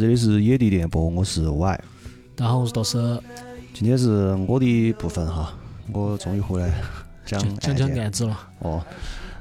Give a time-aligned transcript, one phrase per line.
[0.00, 1.80] 这里是野地电波，我是 Y。
[2.34, 2.96] 大家好，我是道士。
[3.74, 5.52] 今天是我的部分哈，
[5.92, 6.72] 我终于回来
[7.26, 8.40] 讲讲讲案子了。
[8.60, 8.82] 哦，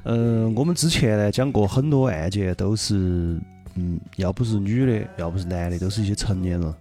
[0.04, 3.40] 嗯，我们之前呢讲过很多案件，都是
[3.76, 6.74] 嗯，要不是女的，要不是男的，都是一些成年人。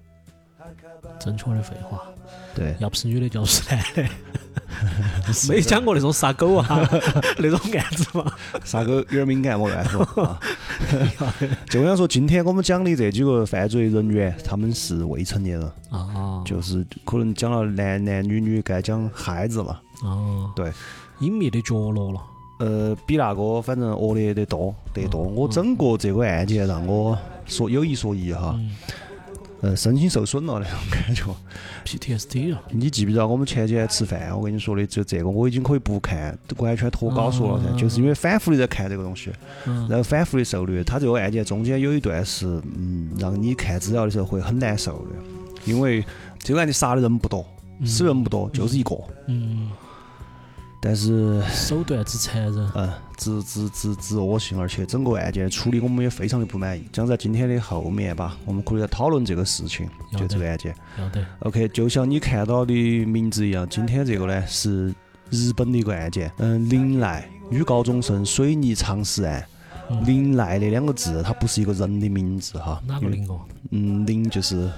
[1.20, 2.02] 正确的废话，
[2.56, 4.04] 对，要不是女的，就是男的。
[5.48, 6.66] 没讲过那种杀狗啊
[7.38, 8.32] 那种案子嘛？
[8.64, 10.04] 杀狗有点敏感，我乱说。
[11.68, 19.72] 就像说，今天我们讲的这几个犯罪人员，他们是未成年人啊，就是可能讲了男男女女，该讲孩子了。
[20.02, 20.72] 啊，对，
[21.20, 22.20] 隐秘的角落了。
[22.60, 25.22] 呃，比那个反正恶劣得多得多。
[25.22, 28.58] 我整个这个案件让我说有一说一哈。
[29.60, 31.24] 呃，身心受损了那种感觉
[31.84, 32.62] ，PTSD 了。
[32.70, 39.32] 你记不记得我们前几天吃饭，我跟你说的，就这个我已经可以不看，完全脱稿说了噻，就是因为反复的在看这个东西，
[39.64, 40.84] 然后反复的受虐。
[40.84, 45.16] 他这个案件中间有一段是，嗯，让你看资料的时候会很难受的，
[45.64, 46.04] 因为
[46.38, 47.44] 这个案件杀的人不多，
[47.84, 48.96] 死人不多，就是一个。
[49.26, 49.68] 嗯。
[50.80, 56.88] 但是手段之残忍，嗯，之之之之恶心，而且整个案件处理我们也非常的不满意。
[56.92, 60.74] 将在今天的后面吧，我们可以来讨论这个事情，就这个案件。
[60.98, 61.24] 要得。
[61.40, 62.72] OK，就像你看到的
[63.06, 64.94] 名字一样，今天这个呢是
[65.30, 69.44] 日本的一个案件，嗯，林奈女高中生水泥藏尸案。
[70.04, 72.78] 林奈那两个字，它不是一个人的名字哈。
[72.86, 73.40] 哪个林哦？
[73.70, 74.70] 嗯，林就是，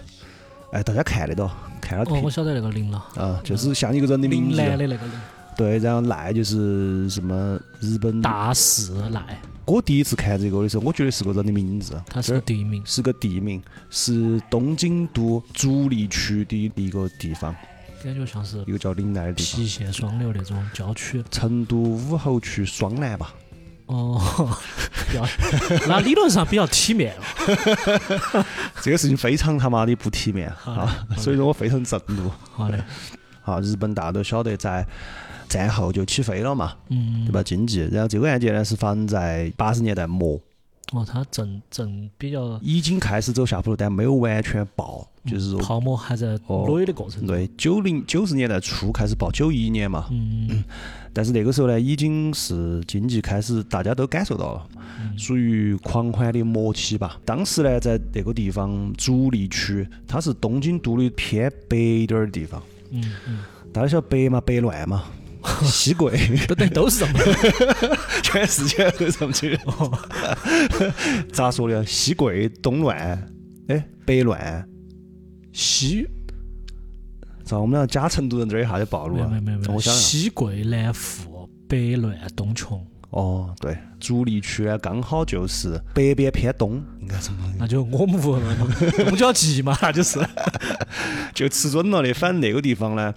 [0.71, 1.51] 哎，大家看得到，
[1.81, 2.05] 看了。
[2.09, 3.05] 哦，我晓得那个林了。
[3.17, 4.57] 啊，就是像一个人的名字。
[4.57, 5.13] 男的那个林。
[5.57, 9.41] 对，然后奈就是什么日本大势奈。
[9.67, 12.01] 我第一次看这个的时候，我觉得是个人的名字。
[12.09, 17.55] 它是个地名，是个地名，是东京都足立区的一个地方。
[18.03, 19.61] 感觉像是一个叫林奈的地方。
[19.63, 21.23] 郫县双流那种郊区。
[21.31, 23.33] 成都武侯区双南吧。
[23.87, 24.21] 哦，
[25.15, 25.25] 要
[25.87, 27.15] 那理论上比较体面。
[28.83, 31.07] 这个事情非常他妈的不体面啊！
[31.17, 32.29] 所以说我非常震怒。
[32.51, 32.85] 好的。
[33.43, 34.85] 好，日本大家都晓得在。
[35.51, 37.43] 战后就起飞了嘛，对吧？
[37.43, 40.41] 经济，然后这个案件呢是发生在八十年代末。
[40.93, 47.25] 哦，它正正比较已经开始走下坡路，但没有完全爆，就是泡沫还在垒的过程。
[47.27, 50.07] 对，九零九十年代初开始爆，九一年嘛。
[50.11, 50.65] 嗯。
[51.13, 54.67] 但是那个时候呢，已经是经济开始，大家都感受到了，
[55.17, 57.21] 属于狂欢的末期吧。
[57.25, 62.61] 当时呢，在那个地方主力区，它是东京都的偏北一点的地方。
[62.91, 63.39] 嗯嗯。
[63.73, 64.41] 大家晓得北嘛？
[64.41, 65.05] 北乱嘛？
[65.65, 67.19] 西贵都 对都是这么，
[68.23, 69.59] 全世界都这么去。
[71.33, 71.85] 咋说的？
[71.87, 72.99] 西贵东乱，
[73.69, 74.69] 哎，北乱，
[75.53, 76.07] 西。
[77.45, 79.29] 咋我们俩假成都人这儿一下就暴露了？
[79.29, 79.81] 没有没有没有。
[79.81, 82.87] 西贵南富，北乱东穷。
[83.11, 87.53] 哦，对，主力区呢刚好就是北边偏东，应该怎么？
[87.59, 88.39] 那就我们屋
[89.05, 90.21] 东郊记嘛，那就是，
[91.35, 92.15] 就吃准了的。
[92.15, 93.13] 反正那个地方呢。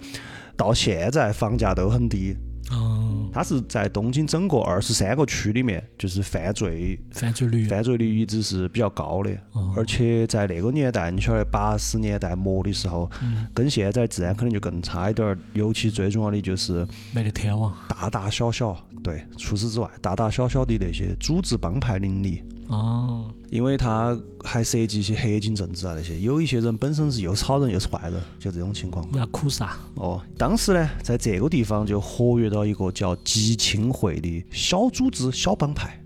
[0.55, 2.35] 到现在房价都很低。
[2.71, 9.31] 哦，它是在东京整个二十三个区里面，就是犯罪犯罪率犯罪率一直是比较高的。
[9.51, 13.11] 哦，而且在那个年代，你晓得八十年代末的时候，
[13.53, 15.37] 跟现在治安可能就更差一点儿。
[15.51, 22.41] 尤其最重要的就是没得天网，大大小小对，除此之外，大大小小的那些组织帮派林立。
[22.67, 29.07] 哦，因为他还涉及一些黑金政治啊那些，有一些人本身是又是好人又是坏人，就这种情况。
[29.13, 29.77] 要苦啥？
[29.95, 35.99] 哦，当时呢，在这个地方就活跃到一个叫吉青会的小组织、小帮派。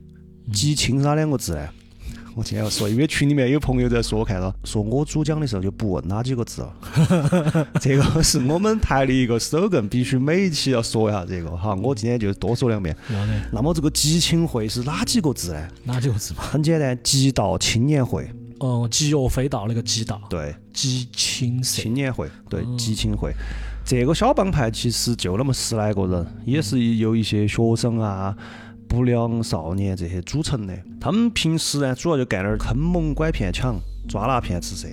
[0.54, 1.68] 吉青啥两个字呢？
[2.38, 7.68] 我今天要说，因为群里面有朋友在说，我看到说我主讲的时候就不问哪几个字了。
[7.82, 11.74] 这个是我们台的一个 slogan，必须每一期要说一下这个哈。
[11.82, 12.96] 我今天就多说两遍。
[13.52, 15.68] 那么这个集庆会是哪几个字呢？
[15.86, 16.44] 哪几个字嘛？
[16.44, 18.30] 很简单，极道青年会。
[18.60, 20.22] 哦，极乐飞道那个极道。
[20.30, 20.56] 对。
[20.72, 22.30] 极青青年会。
[22.48, 23.34] 对，极青会。
[23.84, 28.36] 这个小帮派其实就那么十来个人，也是有一些学生啊。
[28.88, 34.88] 不良少年这些组成的，他们平时呢主要就干点坑蒙拐骗抢、抓拿骗吃色。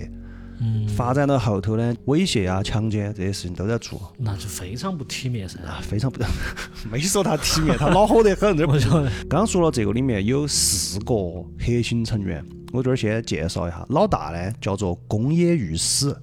[0.57, 4.13] 嗯，发展到后头呢，猥亵啊、强奸这些事情都在做。
[4.17, 5.59] 那就非常不体面噻。
[5.63, 6.21] 啊，非常不，
[6.89, 8.55] 没说他体面，他恼火得很。
[8.55, 9.11] 这不晓得。
[9.29, 12.41] 刚说了这个里面有四个核心成员，
[12.71, 13.85] 我这儿先介绍一下。
[13.89, 16.15] 老大呢叫做宫野裕史，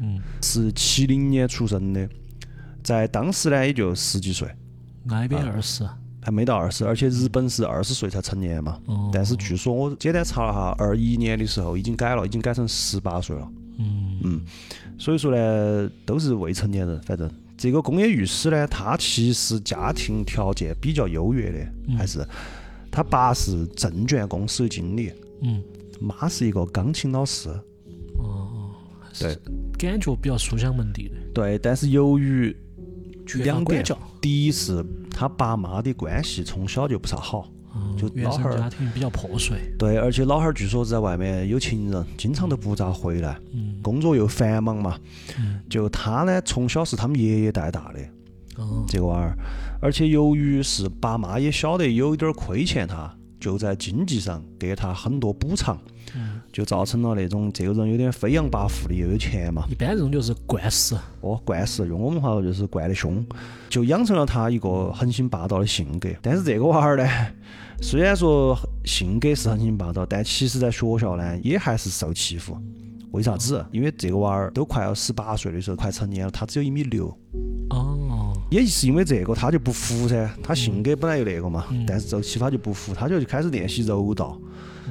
[0.00, 2.08] 嗯，是七零年出生的，
[2.82, 4.48] 在当时呢也就十几岁。
[5.10, 5.88] 挨边二十。
[6.24, 8.80] 还没到二十，而且日本是二十岁才成年嘛。
[9.12, 13.52] 但是据说我简单查了哈，二一年的时候已经改了，已经改成十八岁了。
[13.78, 14.40] 嗯嗯，
[14.96, 16.98] 所以说呢，都是未成年人。
[17.02, 22.26] 反正这个工业御史呢，他其实家庭条件比较优越的，嗯还是
[22.90, 25.12] 他爸是证券公司的经理，
[25.42, 25.62] 嗯，
[26.00, 27.50] 妈是一个钢琴老师。
[28.18, 28.70] 哦，
[29.18, 29.36] 对
[29.76, 32.56] 感觉比较书香门第的，对，但是由于
[33.42, 33.84] 两点，
[34.20, 43.80] 第一是他爸妈的关系从小就不咋好，嗯就老汉儿家庭比较破碎，对，而且老汉儿据说在外面有情人，经常都不咋回来，嗯。
[43.82, 44.98] 工作又繁忙嘛。
[45.38, 45.60] 嗯。
[45.70, 48.00] 就他呢，从小是他们爷爷带大的
[48.62, 48.84] 哦。
[48.88, 49.36] 这个娃儿，
[49.80, 53.14] 而且由于是爸妈也晓得有点儿亏欠他，
[53.44, 55.78] 就在经济上给他很多补偿，
[56.16, 59.66] 嗯，就造成了那种这个人有点飞扬跋扈的，又有钱嘛。
[59.70, 63.22] 一般这种就是惯死，哦，惯死，用我们话说就是惯得凶，
[63.68, 66.08] 就养成了他一个横行霸道的性格。
[66.22, 67.06] 但是这个娃儿呢，
[67.82, 68.56] 虽然说
[68.86, 72.56] 性格是横行霸道，但其实在学校呢也还是受欺负。
[73.10, 73.64] 为啥子？
[73.70, 77.06] 因为这个娃儿都快要十八岁的时候，快成年了，他只有一米六，
[77.70, 77.96] 哦，
[78.54, 80.30] 也是因为这个他就不服噻。
[80.42, 84.40] 他性格本来就那个嘛，嗯但是受欺负他就不服，他就开始练习柔道。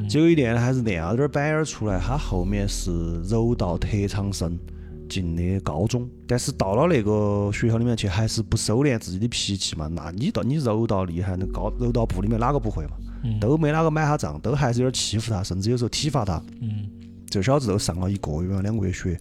[0.09, 1.99] 结果一练呢，还是练了点儿板眼儿出来。
[1.99, 4.59] 他后面是柔道特长生
[5.07, 9.87] 进的高中，但是到了那个学校里面去，还是不收敛自己的脾气嘛。
[9.87, 12.93] 那你到你柔道厉害，那高柔道部里面哪个不会嘛？
[13.23, 16.41] 嗯都没哪个买他账，都还是有点欺负他，甚至有时候体罚他。
[16.59, 16.89] 嗯
[17.29, 19.19] 这小子都上了一个月、两个月学，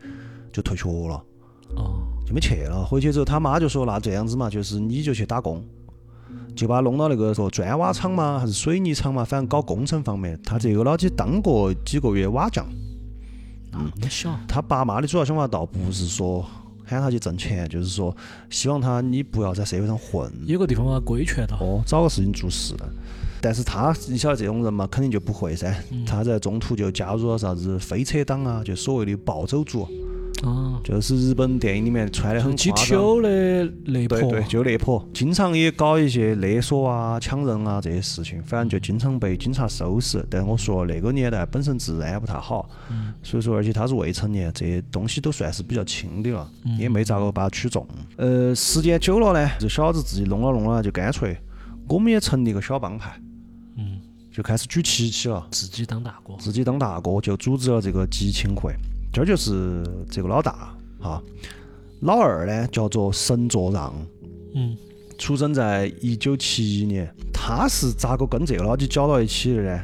[0.52, 1.22] 就退学了。
[1.76, 2.82] 哦，就没去了。
[2.84, 5.62] 回去之后，他妈就说：“那这样子嘛，就是你就去打工，
[6.56, 10.40] 就把他弄到那个说砖瓦厂嘛，还是水泥厂嘛，反正搞工程方面。
[10.42, 12.66] 他这个老几当过几个月瓦匠。
[13.70, 16.44] 那么小，他爸妈的主要想法倒不是说
[16.84, 18.14] 喊他去挣钱，就是说
[18.50, 22.74] 希望他你不要在社会上混，有个地方把他规劝到，哦，找个事情做事。
[23.40, 25.74] 但是他你晓得这种人嘛，肯定就不会噻。
[26.06, 29.88] 他在中途就加入了啥子飞车党啊，就所谓的暴走族，
[30.44, 33.22] 啊，就是日本电影里面穿的很夸张。
[33.22, 40.24] 的雷婆，对对，就那婆，经常也搞一些勒索啊、抢人啊这些事情，反正就经常被警察收拾。
[40.28, 42.68] 但我说那个年代本身治安不太好，
[43.22, 47.86] 所以说而且他是未成年，这些东西都算是比较轻的了，也没咋个把他取重。
[48.16, 51.36] 呃，时间久了呢，这小子自己弄了弄了，就干脆
[51.88, 53.20] 我们也成立个小帮派，
[53.76, 54.00] 嗯，
[54.32, 55.46] 就开始举旗旗了。
[55.50, 58.74] 自己当大哥，自己当大哥，就组织了这个集庆会。
[59.12, 61.22] 这儿就是这个老大哈，
[62.00, 63.92] 老二呢叫做神作让，
[64.54, 64.76] 嗯
[65.18, 67.08] 出生在一九七一年。
[67.32, 69.80] 他是咋个跟这个老几搅到一起的呢？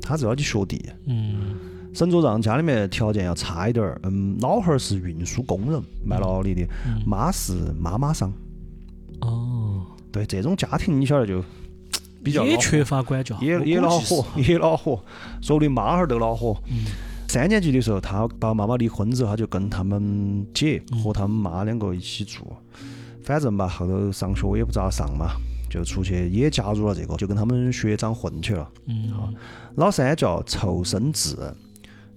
[0.00, 0.80] 他是老几学弟。
[1.06, 1.56] 嗯
[1.94, 6.64] 沈作让家里面条件要差一点儿，嗯，老汉儿是运输工人，卖劳力的，
[7.04, 8.32] 妈是妈妈桑。
[9.22, 9.82] 哦，
[10.12, 11.42] 对这种家庭，你晓得就
[12.22, 15.02] 比较也缺乏管教，也也恼火，也恼火，
[15.42, 16.56] 说不定妈哈儿都恼火。
[16.70, 16.84] 嗯
[17.28, 22.46] 三年级的时候，他爸爸妈妈离婚之后，他就跟他们姐和他们妈两个一起住。
[23.22, 25.32] 反正吧，后头上学也不咋上嘛，
[25.68, 28.66] 就出去也加入了这个，就跟他们学长混去了。
[28.86, 29.12] 嗯，
[29.76, 31.36] 老三叫仇生智，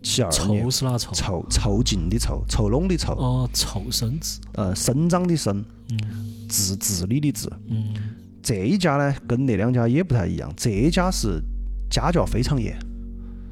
[0.02, 1.12] 七二年凑，是哪凑？
[1.14, 7.50] 凑凑近的臭，臭笼的臭，哦，凑生智，呃，生长的生，嗯治治理的治。
[7.68, 7.94] 嗯
[8.42, 11.42] 这一家呢，跟那两家也不太一样，这一家是
[11.90, 12.80] 家教非常严。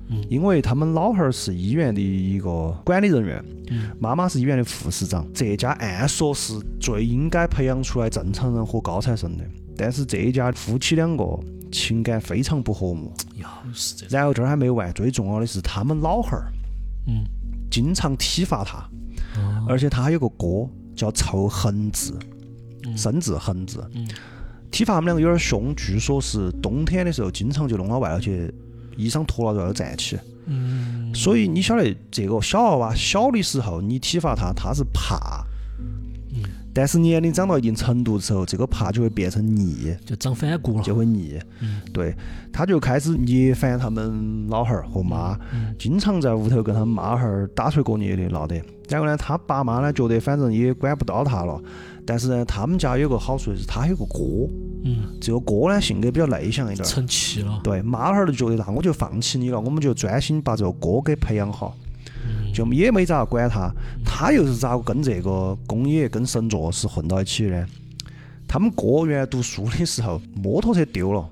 [0.09, 0.23] 嗯。
[0.29, 3.89] 因为他们老汉儿是医院的一个管理人员，嗯。
[3.99, 5.25] 妈妈是医院的护士长。
[5.33, 9.43] 这家按说是最应该培养出来正常人和高材生的，
[9.77, 11.25] 但是这一家夫妻两个
[11.71, 13.13] 情感非常不和睦。
[14.09, 16.51] 然后这儿还没完，最重要的是他们老汉儿
[17.07, 17.23] 嗯。
[17.71, 18.79] 经常体罚他，
[19.39, 19.65] 哦。
[19.67, 22.11] 而且他还有个哥叫臭恒志，
[22.85, 22.97] 嗯。
[22.97, 24.07] 生字恒字嗯，
[24.71, 28.51] 体罚他们两个有点凶，据说是冬天的时候经常就弄到外头去，
[28.99, 30.17] 衣裳脱了然后站起。
[30.45, 31.13] 嗯。
[31.13, 35.43] 所以你晓得这个小娃娃小的时候你体罚他，他是怕。
[36.31, 36.43] 嗯。
[36.71, 41.39] 但是年龄长到一定程度之后，这个怕就会变成逆，就长反骨了，就会逆。
[41.61, 41.81] 嗯。
[41.91, 42.13] 对，
[42.53, 48.61] 他就开始逆反他们老汉儿和妈，嗯经常在屋头跟他们妈汉儿打锤过捏的闹得。
[48.87, 51.61] 然后呢，他爸妈呢觉得反正也管不到他了，
[52.05, 54.19] 但是呢，他们家有个好处就是他有个哥，
[54.83, 56.89] 嗯，这个哥呢性格比较内向一点儿。
[56.89, 61.75] 成气了，对，妈老汉儿就觉得那我就放弃你了，我们就专心把这个哥给培养好，
[62.25, 63.71] 嗯就也没咋管他。
[64.05, 67.67] 他又是咋个跟这个工野跟神作是混到一起的呢？
[68.47, 71.29] 他们哥原来读书的时候摩托车丢了，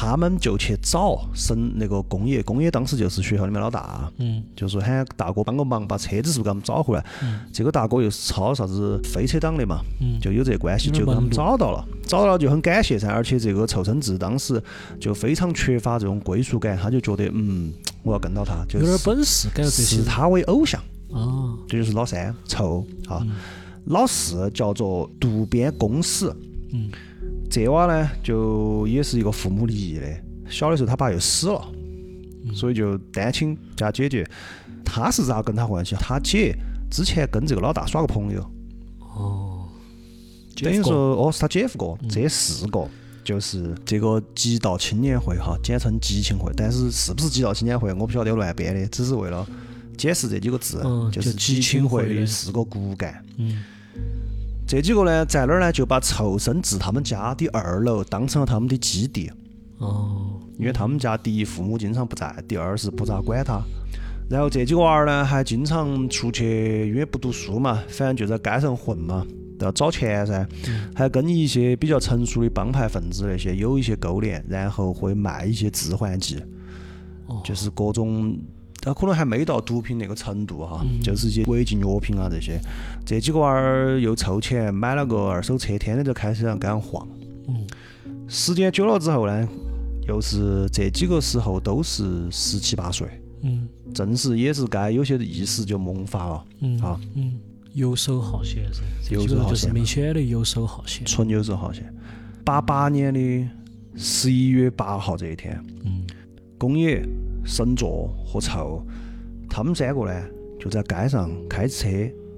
[0.00, 7.04] 他们就去找省那个工业，工业当时就是学校里面老大，嗯就说喊大哥帮个忙，把车子是不是给他们找回来？
[7.22, 13.10] 嗯这个大哥又是抄啥子飞车党的嘛，嗯，就有这关系，有点就给他们找到了，找到了就很感谢噻。
[13.10, 14.62] 而且这个臭生志当时
[14.98, 17.70] 就非常缺乏这种归属感，他就觉得嗯，
[18.02, 20.82] 我要跟到他，就有点是本事，感觉这些视他为偶像。
[21.10, 23.22] 哦，这就是老三臭啊。
[23.84, 26.34] 老四叫做渡边公使，
[26.72, 26.90] 嗯
[27.50, 30.06] 这娃呢就也是一个父母离异的，
[30.48, 31.68] 小的时候他爸又死了，
[32.54, 34.24] 所以就单亲加姐姐。
[34.82, 35.94] 他是咋跟他关系？
[36.00, 36.56] 他姐
[36.90, 38.42] 之前跟这个老大耍过朋友，
[38.98, 39.68] 哦，
[40.56, 42.88] 等于说哦是他姐夫哥，这四个
[43.22, 46.52] 就是这个极道青年会哈，简称极青会。
[46.56, 49.46] 但是是不是极道青年会，我不晓得，乱编的，只是为了
[49.96, 53.24] 解释这几个字，嗯就是就极极青会的的四个骨干。
[53.36, 53.62] 嗯
[54.70, 59.28] 这几个呢，在那儿呢就把凑生至他们家的二楼当成了他们的基地，
[59.78, 63.60] 哦，因为他们家第一父母经常不在，第二是不咋管他。
[64.28, 69.26] 然后这几个娃儿呢，还经常出去，因为不读书嘛，反正就在街上混嘛，
[69.58, 70.46] 都要找钱噻，
[70.94, 76.40] 还跟一些比较成熟的帮派分子那些有一些勾连，然后会卖一些致幻剂，
[77.26, 78.38] 哦就是各种。
[78.80, 82.58] 他可能还没到毒品那个程度哈，就是一些违禁药品啊这些。
[83.04, 87.06] 这几个娃儿又凑钱买了个二手车，天天在开车上街上晃。
[87.48, 87.66] 嗯。
[88.26, 89.48] 时间久了之后呢，
[90.08, 93.06] 又是这几个时候都是十七八岁，
[93.42, 93.68] 嗯。
[93.92, 96.98] 正是也是该有些意识就萌发了，嗯啊。
[97.16, 97.38] 嗯，
[97.74, 101.04] 游手好闲噻，这游手好闲明显的游手好闲。
[101.04, 101.92] 纯游手好闲。
[102.44, 103.48] 八八年的
[103.96, 106.06] 十一月八号这一天，嗯。
[106.56, 107.02] 宫野、
[107.44, 108.84] 神作和臭，
[109.48, 110.12] 他们三个呢
[110.58, 111.88] 就在街上开车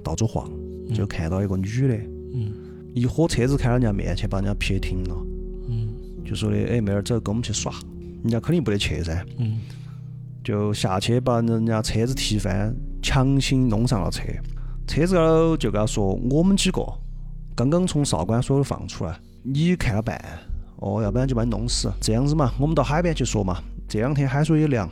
[0.02, 0.50] 到处晃，
[0.94, 1.96] 就看到一个女的，
[2.34, 2.52] 嗯
[2.94, 5.26] 一伙车子开到人家面前，把人家撇停了，
[5.68, 5.88] 嗯
[6.24, 7.72] 就说的：“哎，妹儿，走，跟我们去耍。”
[8.22, 9.60] 人家肯定不得去噻，嗯
[10.44, 14.22] 就下去把人家车子踢翻，强行弄上了车。
[14.86, 16.84] 车子高头就跟他说：“我们几个
[17.54, 20.20] 刚刚从少管所放出来，你看了办。
[20.82, 21.90] 哦，要不然就把你弄死。
[22.00, 23.62] 这样子嘛，我们到海边去说嘛。
[23.88, 24.88] 这两天海水也凉，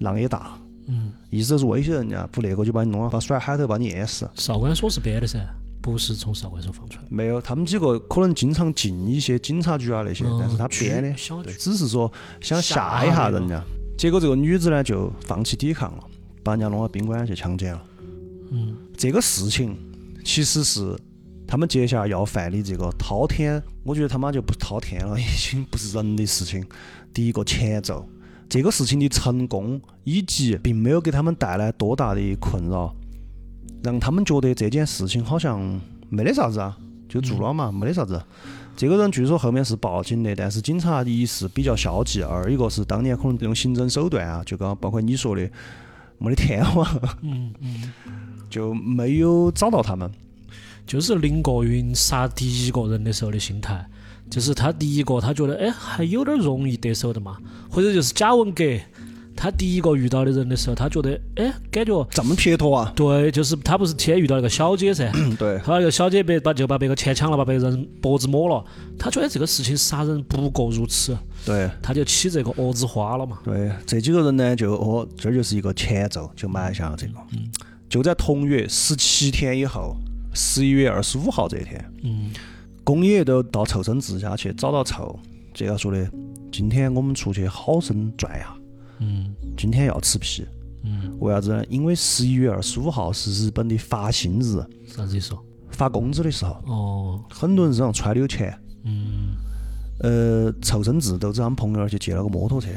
[0.00, 4.28] 浪也大，嗯，意思就是威胁人家，不那个就把你弄了，把甩海头把你淹死。
[4.34, 5.38] 少管所是编的噻，
[5.82, 7.04] 不是从少管所放出来。
[7.10, 11.12] 没有，他们几个可能经常进一些警察局啊那些，嗯但是他编的，
[11.58, 13.62] 只是说想吓吓一下人家。
[13.98, 16.04] 结果这个女子呢就放弃抵抗了，
[16.44, 17.82] 把人家弄到宾馆去强奸了。
[18.52, 19.76] 嗯这个事情
[20.24, 20.96] 其实是
[21.46, 26.66] 他们接下来要犯的这个滔天，我觉得他妈就不是滔天了，已经不是人的事情。
[27.14, 28.06] 第一个前奏，
[28.48, 32.94] 这个事情的成功以及并没有给他们带来多大的困扰，
[33.82, 36.76] 让他们觉得这件事情好像没得啥子啊，
[37.08, 38.20] 就做了嘛，没得啥子。
[38.76, 45.48] 这个人据说后面是报警的，但是警察一是比较消极，二一个是当年可能用刑侦手段啊，就刚包括你说的
[46.18, 46.86] 没得天网，
[47.22, 47.92] 嗯嗯，
[48.50, 50.10] 就没有找到他们。
[50.86, 53.84] 就是林国云杀第一个人的时候的心态，
[54.30, 57.36] 就是他第一个他觉得哎还有点容易得手的嘛，
[57.68, 58.64] 或者就是贾文革，
[59.34, 62.92] 他第一个遇到的人的时候，他觉得哎感觉这么撇脱啊？
[62.94, 68.64] 对，就是他不是先遇到那个小姐噻，对，他那个小姐被把就把别个钱抢了，把别人脖子抹了，
[68.98, 73.38] 他觉得这个事情杀人不过如此，对，他就起这个蛾子花了嘛。
[73.44, 77.14] 对，这几个人呢，就哦，这就是一个前奏，就埋下了这个。
[77.32, 77.50] 嗯。
[77.88, 79.96] 就在同月十七天以后，
[80.36, 82.30] 十一月二十五号这一天，嗯
[82.84, 85.18] 宫野都到凑生治家去找到凑，
[85.52, 86.08] 就要说的，
[86.52, 88.54] 今天我们出去好生转呀，
[89.00, 90.46] 嗯今天要吃皮。
[90.84, 91.64] 嗯，为啥子呢？
[91.68, 95.34] 因为十一月二十五号是日本的发薪日，啥子意思？
[95.70, 98.56] 发工资的时候，哦，很多人身上揣的有钱。
[98.84, 99.34] 嗯，
[99.98, 102.68] 呃，凑生治都找他们朋友那儿去借了个摩托车，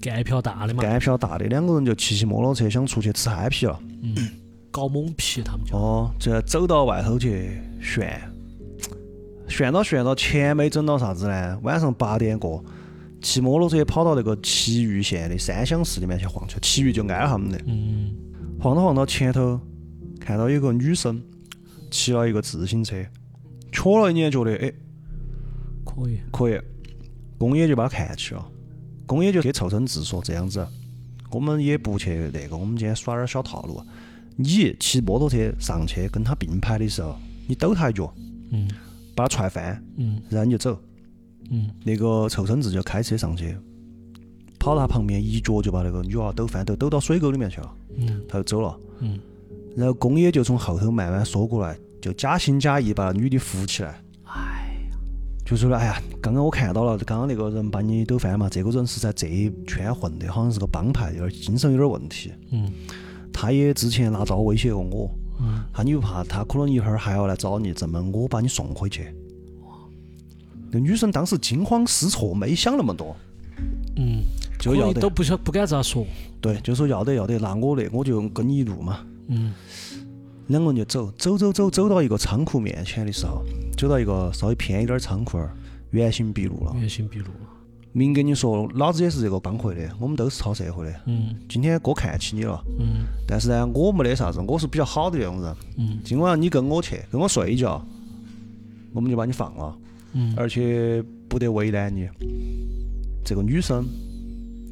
[0.00, 3.78] 干票大的嘛，干票大的，两个人就骑起摩托车想出去吃嗨皮了。
[4.70, 5.76] 搞蒙皮他们就。
[5.76, 8.20] 哦，这走到外头去炫，
[9.48, 11.58] 炫到炫到，钱没整到啥子呢？
[11.62, 12.64] 晚上八点过，
[13.20, 17.58] 骑摩托车跑到那个祁玉县的三乡市里面去晃去，祁玉就挨了他们的。
[17.66, 18.14] 嗯
[18.60, 19.60] 晃到晃到前头，
[20.18, 21.22] 看到有个女生
[21.90, 22.96] 骑了一个自行车，
[23.70, 24.72] 瞧了一眼，觉得哎
[25.84, 26.18] 可以。
[26.32, 26.60] 可以，
[27.38, 28.44] 公爷就把他看起了。
[29.06, 30.66] 公爷就给凑成字说这样子，
[31.30, 33.80] 我们也不去那个，我们今天耍点小套路。
[34.40, 37.16] 你骑摩托车上去跟他并排的时候，
[37.48, 38.14] 你抖他一脚，
[38.52, 38.68] 嗯
[39.16, 40.80] 把他踹翻，嗯然后你就走。
[41.50, 43.56] 嗯那个臭孙子就开车上去，
[44.58, 48.78] 跑到他旁边，一脚就把那个女娃抖翻，都抖到水沟里面去了，嗯他就走了。
[49.00, 49.18] 嗯，
[49.76, 54.00] 然后公爷就从后头慢慢缩过来，就假心假意把女的扶起来。
[54.24, 54.96] 哎呀，
[55.44, 62.30] 就说了，哎呀，刚刚我看到了，刚刚那个人把你抖翻嘛，这个人是在这一圈混的，好像是个帮派，有点精神有点问题。
[62.50, 62.70] 嗯
[63.40, 69.14] 他也之前拿刀威胁过我，嗯，他你不怕他可能一会儿还要来找你，这么我把你送回去。
[70.72, 73.14] 那女生当时惊慌失措，没想那么多，
[73.94, 74.24] 嗯，
[74.58, 76.04] 就要得都，不晓不敢咋说。
[76.40, 79.06] 对，就说要得要得，那我那我就跟你一路嘛。
[79.28, 79.54] 嗯
[80.48, 83.44] 两个人就走，走走走走到一个仓库面前的时候，
[83.76, 85.54] 走到一个稍微偏一点儿仓库儿，
[85.92, 86.74] 原形毕露了。
[86.74, 87.26] 原形毕露。
[87.92, 90.94] 明跟你说，老子也是这个帮会的，我们都是操社会的。
[91.06, 91.34] 嗯。
[91.48, 93.06] 今天哥看起你了，嗯。
[93.26, 95.56] 但是呢，我没得啥子，我是比较好的那种人。
[95.78, 95.98] 嗯。
[96.04, 97.84] 今晚你跟我去，跟我睡一觉，
[98.92, 99.76] 我们就把你放了，
[100.12, 100.34] 嗯。
[100.36, 102.08] 而且不得为难你。
[103.24, 103.86] 这个女生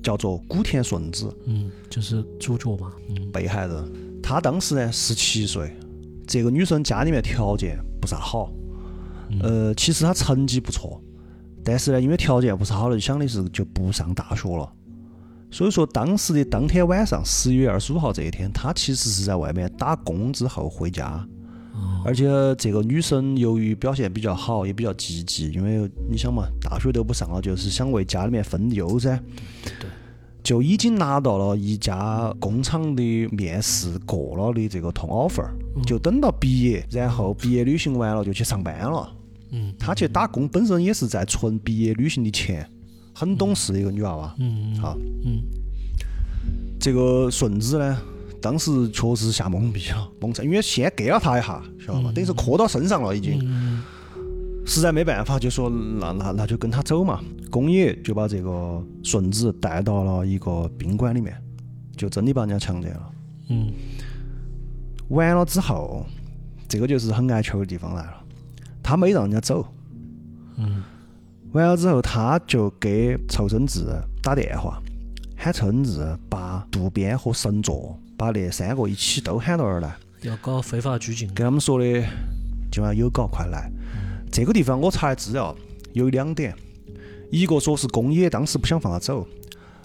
[0.03, 2.93] 叫做古田顺子，嗯，就是主角嘛。
[3.09, 3.33] 嗯。
[3.33, 3.93] 被害人。
[4.23, 5.73] 她当时呢十七岁，
[6.27, 8.53] 这个女生家里面条件不咋好，
[9.41, 11.01] 呃，其实她成绩不错，
[11.67, 14.73] 但是呢，因为条件不是好就，想的是就不上大学了。
[15.51, 21.27] 所以说，当时的当天晚上，十一月二十五号这一天，她其实是在外面打工之后回家，
[22.05, 22.25] 而且
[22.57, 29.19] 这个女生由于表现比较好，也比较积极，因为你想嘛，大学都不上了，就是想为家里面分忧噻。
[29.81, 29.91] 对。
[30.43, 35.45] 就已经拿到了一家工厂的面试过了的这个通 offer，
[35.85, 39.13] 就等到毕业，然后毕业旅行完了就去上班了。
[39.51, 42.69] 嗯她去打工本身也是在存毕业旅行的钱，
[43.15, 44.35] 很懂事的一个女娃娃。
[44.39, 45.43] 嗯好，嗯
[46.79, 47.99] 这个顺子呢，
[48.41, 52.13] 当时确实吓懵逼了，懵成，因为先给了她一下，晓得吗？
[52.15, 53.41] 等于是磕到身上了已经。
[53.43, 53.83] 嗯
[54.69, 57.23] 实在没办法，就说那那那就跟他走嘛。
[57.53, 61.41] 宫野就把这个顺子带到了一个宾馆里面，
[61.97, 63.13] 就真的把人家强奸了。
[63.49, 63.73] 嗯
[65.11, 66.05] 完了之后，
[66.67, 68.25] 这个就是很挨球的地方来了。
[68.87, 69.67] 他没让人家走，
[70.59, 70.81] 嗯
[71.51, 73.85] 完了之后，他就给凑生志
[74.23, 74.81] 打电话，
[75.37, 81.27] 喊凑生志把渡边和神作把那三个一起都喊到那儿来，要搞非法拘禁。
[81.35, 81.85] 跟他们说的
[82.71, 83.69] 今晚有搞，快来。
[84.31, 85.53] 这个地方我查的资料
[85.93, 86.55] 有两点，
[87.33, 89.27] 一个说是宫野当时不想放他走，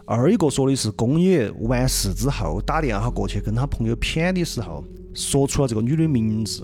[0.06, 4.84] 二一个说的是宫野完事之后打电话过去跟他朋友谝的时候，
[5.15, 6.63] 说出了这个女的名字。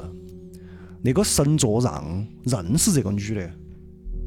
[1.08, 3.50] 那个神作让认识这个女的，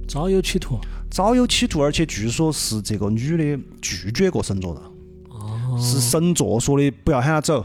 [0.09, 0.79] 早有企图。
[1.11, 5.79] 早有企图，而且据说是这个女的拒绝过神作让，哦。
[5.79, 7.63] 是神作说的不要喊他走，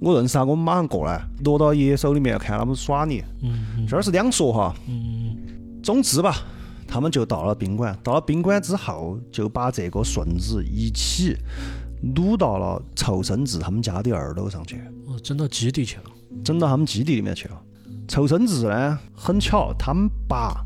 [0.00, 3.20] 我认识他，我们马上过来，落到爷手里面看他们耍你。
[3.42, 5.36] 嗯这儿是两说哈，嗯
[5.82, 6.36] 总之吧，
[6.86, 7.98] 他们就到了宾馆。
[8.04, 11.36] 到了宾馆之后，就把这个顺子一起
[12.14, 16.04] 掳到了仇生志他们家的二楼上去，哦，整到基地去了。
[16.44, 17.60] 整到他们基地里面去了。
[18.12, 20.62] 凑生志呢，很巧，他们爸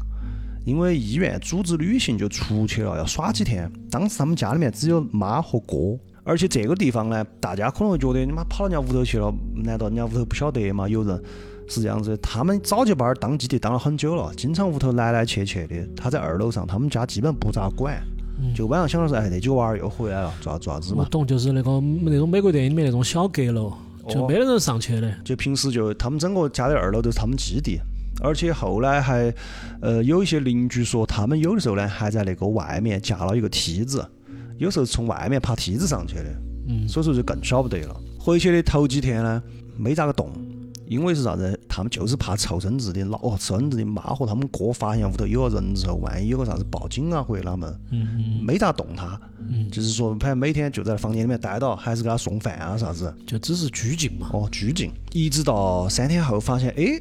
[0.65, 3.71] 因为医院组织旅行就出去了，要耍几天。
[3.89, 10.89] 当时他们家里面只有妈和哥，而且这个地方呢，大家可能会觉得你妈跑到人家屋头去了，难道人家屋头不晓得吗？
[10.89, 11.23] 有人
[11.69, 15.77] 是这样子的，他们早就把那儿当基地当了很久了，经常屋头来来去去的。
[15.97, 18.03] 他在二楼上，他们家基本不咋管，
[18.57, 21.05] 就晚上想的是，哎，那几个娃儿又回来了，做啥做啥子嘛。
[21.05, 23.73] 我懂，就是那个那种美国电影里面那种小阁楼，
[24.09, 25.13] 就没得人上去的。
[25.25, 27.81] 就平时就他们整个家的二楼都是他们基地，
[28.23, 29.33] 而且后来还
[29.81, 34.07] 呃有一些邻居说，他们有的时候呢还在那个外面架了一个梯子，
[34.59, 36.35] 有时候从外面爬梯子上去的，
[36.69, 38.01] 嗯所以说就更晓不得了。
[38.19, 39.43] 回去的头几天呢，
[39.77, 40.33] 没咋个动，
[40.89, 41.59] 因为是啥子？
[41.69, 47.79] 他们就是怕凑孙子的老哦，凑生子的妈和他们哥发现屋头有个人之后，万一有个啥子报警啊或者哪门，
[48.43, 53.15] 没咋动他，嗯，就是说反正每天就在房间里面待到，还是给他送饭啊啥子。
[53.27, 54.31] 就只是拘禁嘛。
[54.33, 57.01] 哦，拘禁，一直到三天后发现，哎，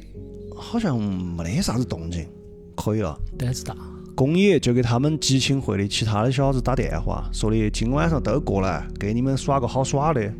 [0.54, 2.26] 好像没得啥子动静，
[2.74, 3.18] 可以了。
[3.38, 3.74] 胆子大。
[4.14, 10.32] 宫野就给他们集庆会的其他的小子打电话，说的今晚上都过来，给你们耍个好耍的。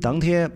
[0.00, 0.50] 当天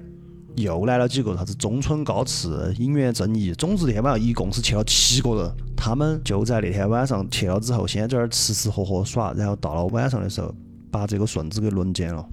[0.57, 5.53] 又来了几个啥子中村高次、影原正义，总之那天晚上一共是去了七个人。
[5.77, 10.55] 他们就在那天晚上去了之后，先在那儿吃吃喝喝耍，然后到了晚上的时候，
[10.91, 12.25] 把这个顺子给轮奸了。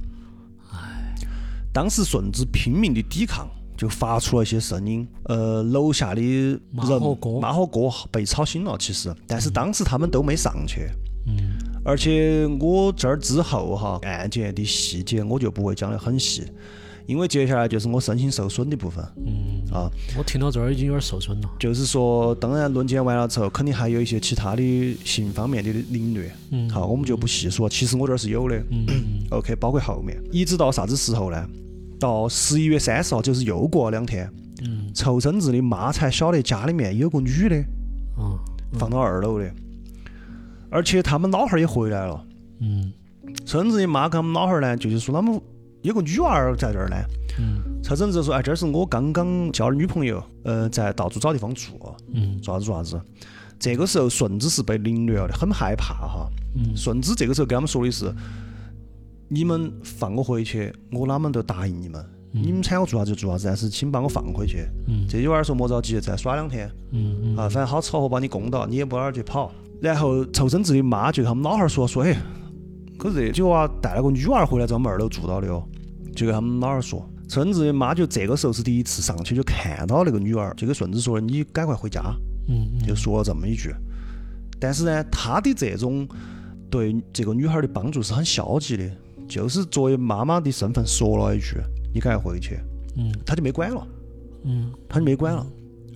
[1.73, 5.07] 当时顺子拼命的抵抗，就发出了一些声音。
[5.25, 10.87] 呃，楼下的人妈和哥妈和哥被吵醒了，其实，但是当时他们都没上去。
[11.27, 16.45] 嗯而且我这儿之后哈，案件的细节我就不会讲得很细，
[17.09, 19.03] 因为接下来就是我身心受损的部分。
[19.25, 19.89] 嗯，啊。
[20.15, 21.49] 我听到这儿已经有点受损了。
[21.57, 26.69] 就是说，当然轮奸完了之后，肯定还有一些其他的性方面的凌虐，嗯。
[26.69, 27.67] 好，我们就不细说。
[27.67, 28.55] 其实我这儿是有的。
[28.69, 28.85] 嗯。
[28.87, 28.95] 嗯。
[29.31, 31.49] OK，包括后面，一直到啥子时候呢？
[31.99, 34.93] 到十一月三十号，就是又过了两天，嗯。
[34.93, 37.55] 凑生子的妈才晓得家里面有个女的。
[38.19, 38.37] 嗯。
[38.77, 39.51] 放到二楼的，
[40.69, 42.23] 而且他们老汉儿也回来了。
[42.59, 42.93] 嗯。
[43.47, 45.41] 凑生子的妈跟他们老汉儿呢，就是说他们
[45.81, 46.95] 有个女娃儿在这儿呢。
[47.39, 51.71] 嗯凑生子说：“哎，这是我刚刚交的女朋友，呃，在到处找地方住，
[52.13, 53.01] 嗯做啥子做啥子。”
[53.57, 56.29] 这个时候，顺子是被凌虐了的，很害怕哈。
[56.55, 58.13] 嗯顺子这个时候跟他们说的是
[59.29, 62.03] ：“你们放我回去，我哪门都答应你们。
[62.31, 64.65] 你们喊我做啥就做啥子，但是请把我放回去。
[64.87, 69.51] 嗯这句话说莫着急，再耍两天嗯嗯啊，反正好吃好喝把你供到，你也不哪儿去跑。
[69.81, 72.15] 然后凑生子的妈就跟他们老汉儿说说，嘿，
[72.99, 75.63] 可是这几个娃带了个女娃儿回来，在我们二楼住到的哦，
[76.15, 77.03] 就跟他们老汉儿说。
[77.29, 82.01] 孙子的妈就这个时候是第一次上去就看到那个女儿，就跟顺子说：“你赶快回家。”
[82.49, 83.71] 嗯嗯就说了这么一句。
[84.59, 86.07] 但是呢，他的这种
[86.71, 88.91] 对这个女孩的帮助是很消极的，
[89.27, 91.55] 就是作为妈妈的身份说了一句
[91.93, 92.59] ：“你赶快回去。
[92.97, 93.87] 嗯”他就没管了，
[94.43, 95.45] 嗯他就没管了。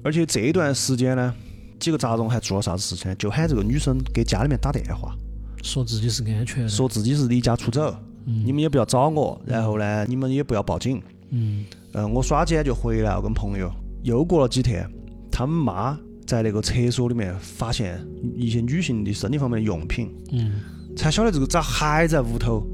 [0.04, 1.34] 而且这一段时间呢，
[1.80, 3.16] 几个杂种还做了啥子事情呢？
[3.16, 5.16] 就喊这个女生给家里面打电话，
[5.64, 7.96] 说自己是安全的，说自己是离家出走，
[8.26, 11.02] 你们也不要找我，然后呢，你们也不要报警。
[11.32, 13.72] 嗯嗯，我耍几天就回来了，跟朋友。
[14.04, 14.88] 又过了几天，
[15.32, 15.98] 他们妈
[16.28, 20.60] 在那个厕所里面发现一些女性的生理方面的用品，嗯
[20.96, 22.68] 才晓得这个咋还在屋头，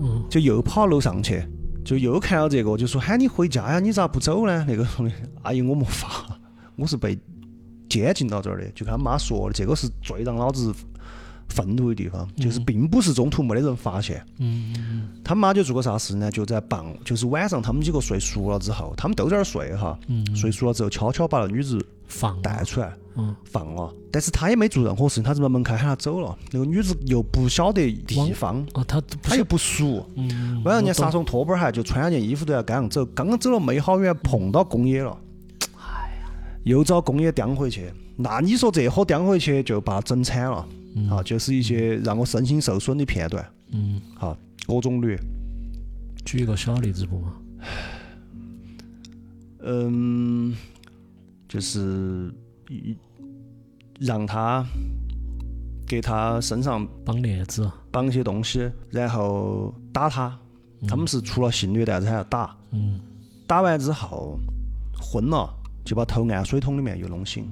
[0.00, 1.42] 嗯就又跑楼上去，
[1.82, 4.64] 就又看到这个，就说喊你回家呀，你咋不走呢？
[4.68, 6.38] 那个说的，阿姨我没法，
[6.76, 7.18] 我是被
[7.88, 10.72] 监禁到这儿的，就跟他妈说的，这个是最让老子
[11.48, 14.24] 愤怒的地方，就是并不是中途没得人发现。
[14.38, 16.30] 嗯嗯他妈就做个啥事呢？
[16.30, 23.34] 就在傍，就是晚上他们几个睡熟了之后，他们都在那儿睡哈，嗯睡熟了之后，悄悄把那女子放带出来嗯。
[23.44, 26.36] 放了，但是他也没做任何事情，他就把门开喊他走了。
[26.50, 35.16] 那个女子又不晓得地方，哦，他不是她又不熟，嗯，晚上人家杀虫拖板鞋，就穿了件衣服都要赶上走，刚刚走了没好远，碰到公野了，
[36.64, 37.92] 又找公野叼回去。
[38.16, 40.66] 那你说这伙叼回去就把他整惨了
[41.10, 41.22] 啊！
[41.22, 45.18] 就是一些让我身心受损的片段，嗯，啊，各种虐。
[46.24, 47.32] 举一个小例子不嘛？
[49.60, 50.54] 嗯，
[51.48, 52.32] 就是
[52.68, 52.96] 一
[53.98, 54.64] 让他
[55.86, 60.38] 给他身上绑链子，绑一些东西，然后打他。
[60.86, 62.56] 他们是除了性虐待，还要打。
[62.72, 63.00] 嗯
[63.46, 64.38] 打完之后
[64.98, 65.48] 昏了，
[65.84, 67.46] 就把头按水桶里面又弄醒。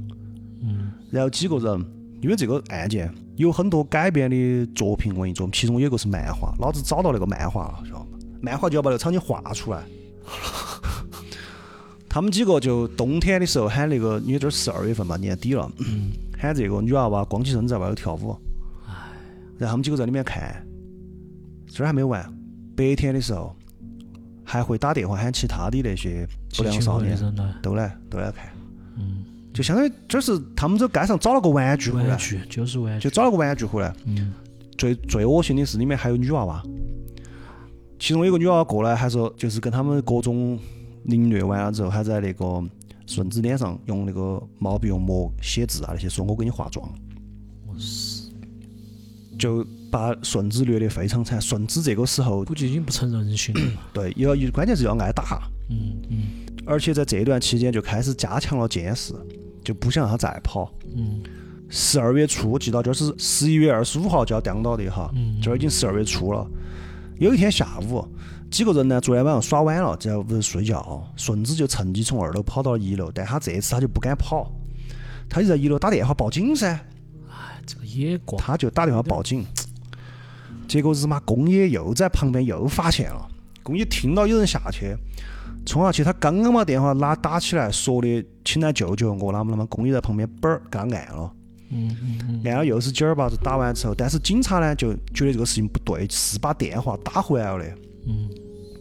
[0.61, 1.87] 嗯然后几个人，
[2.23, 8.07] 因为这个案件有很多改编的作品文艺作品，其中有一个是漫画，老子找到那个漫画了，晓得吗？
[8.41, 9.83] 漫画就要把那个场景画出来。
[12.09, 15.69] 他们几个就冬天的时候喊那个，因为这是十二月份嘛，年底了，
[16.39, 18.37] 喊这个女娃娃光起身在外头跳舞。
[19.59, 20.65] 然后他们几个在里面看，
[21.67, 22.23] 这儿还没完，
[22.77, 23.57] 白天的时候
[24.45, 27.19] 还会打电话喊其他的那些不良少年。
[27.63, 28.53] 都来都来看，
[28.99, 32.09] 嗯，就相当于这是他们走街上找了个玩具回来。
[32.09, 33.95] 玩，具就是玩具，就找了个玩具回来。
[34.07, 34.33] 嗯。
[34.79, 36.61] 最最恶心的是里面还有女娃娃，
[38.01, 40.59] 其中有个女娃娃过来还说，就是跟他们各种
[41.05, 42.61] 凌虐完了之后，还在那个
[43.07, 46.89] 顺子脸上用那个毛笔用墨写字啊那些，说我给你化妆，
[49.39, 51.41] 就把顺子虐得非常惨。
[51.41, 53.61] 顺子这个时候估计已经不成人形了。
[53.93, 56.19] 对要关键是要挨打，嗯嗯。
[56.65, 59.15] 而且在这段期间就开始加强了监视，
[59.65, 60.73] 就不想让他再跑。
[60.95, 61.23] 嗯。
[61.75, 66.47] 十二月初，记到这是十一月二十五号就要当到的哈，嗯这儿已经十二月初了。
[67.19, 68.07] 有一天下午，
[68.51, 74.53] 几个人呢，昨天晚上耍晚了，在屋头睡觉，顺子就趁机从二楼跑到了一楼，但他这次他就不敢跑，
[75.31, 76.79] 他就在一楼打电话报警噻，
[77.31, 78.39] 哎，这个野怪。
[78.39, 79.43] 他就打电话报警，
[80.69, 83.27] 结果日妈公野又在旁边又发现了，
[83.63, 84.95] 公野听到有人下去，
[85.65, 91.33] 冲下去，他刚刚把电话拿打起来，说的请来救救我，那么那么工友在旁边嘣儿给他按了。
[91.71, 97.71] 嗯嗯嗯按了又是几儿把子打完之后，但是警察呢就觉得这个事情不对，是把电话打回来了的。
[98.07, 98.29] 嗯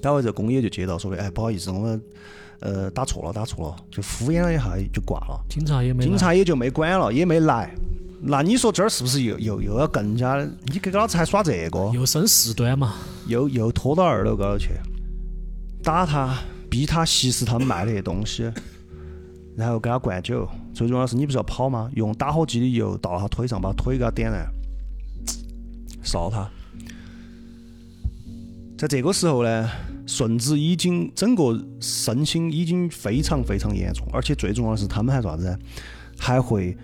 [0.02, 2.02] 打回这工友就接到说的，哎，不好意思，我们
[2.60, 5.40] 呃打错了，打错了，就敷衍了一下就挂了。
[5.48, 7.74] 警察也没来警察也就没管了，也没来。
[8.24, 10.38] 那你说这儿是不是又又又要更加？
[10.66, 12.96] 你给老子还耍这个，又生事端嘛。
[13.28, 14.70] 又又拖到二楼高头去，
[15.84, 16.36] 打他，
[16.72, 18.50] 逼他吸食他们卖那些东西，
[19.58, 20.48] 然后给他灌酒。
[20.74, 21.92] 最重要的是，你不是要跑吗？
[21.96, 24.48] 用打火机的油倒他腿上，把腿给他点燃，
[26.02, 26.50] 烧他。
[28.78, 29.70] 在这个时候呢，
[30.08, 35.60] 顺子已经整个身心已经非常非常严重，而且最重要的是，他们还啥子？
[36.18, 36.78] 还会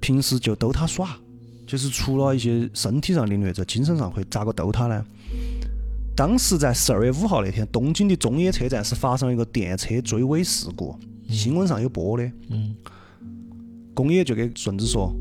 [0.00, 1.16] 平时就逗他耍，
[1.64, 5.04] 就是除了一些身体上的虐，精神上会咋个逗他呢？
[6.18, 10.92] 当时在十二月五号那天，东京的中野车站是发生了一个电车追尾事故，
[11.28, 12.24] 新闻上有播的。
[12.50, 12.74] 嗯
[13.94, 15.14] 宫野就给顺子说，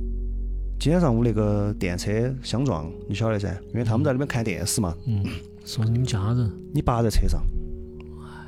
[0.79, 5.23] 今天上午那个电车相撞，你晓得噻，因为他们在那边看电视嘛，嗯，
[5.63, 6.51] 说是你们家人。
[6.73, 7.43] 你爸在车上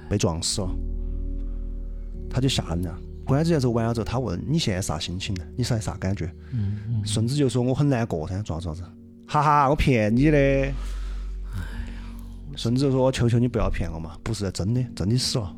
[0.09, 0.71] 被撞死了，
[2.31, 2.99] 他就吓人了。
[3.25, 5.43] 关这件事完了之后，他问你现在啥心情呢？
[5.55, 6.25] 你现在啥感觉？
[6.51, 8.81] 嗯嗯顺子就说我很难过噻，咋子咋子？
[9.27, 10.73] 哈哈，我骗你的。
[12.59, 15.55] 顺子就说：“我求求你不要骗我嘛，不是真的，真的死了。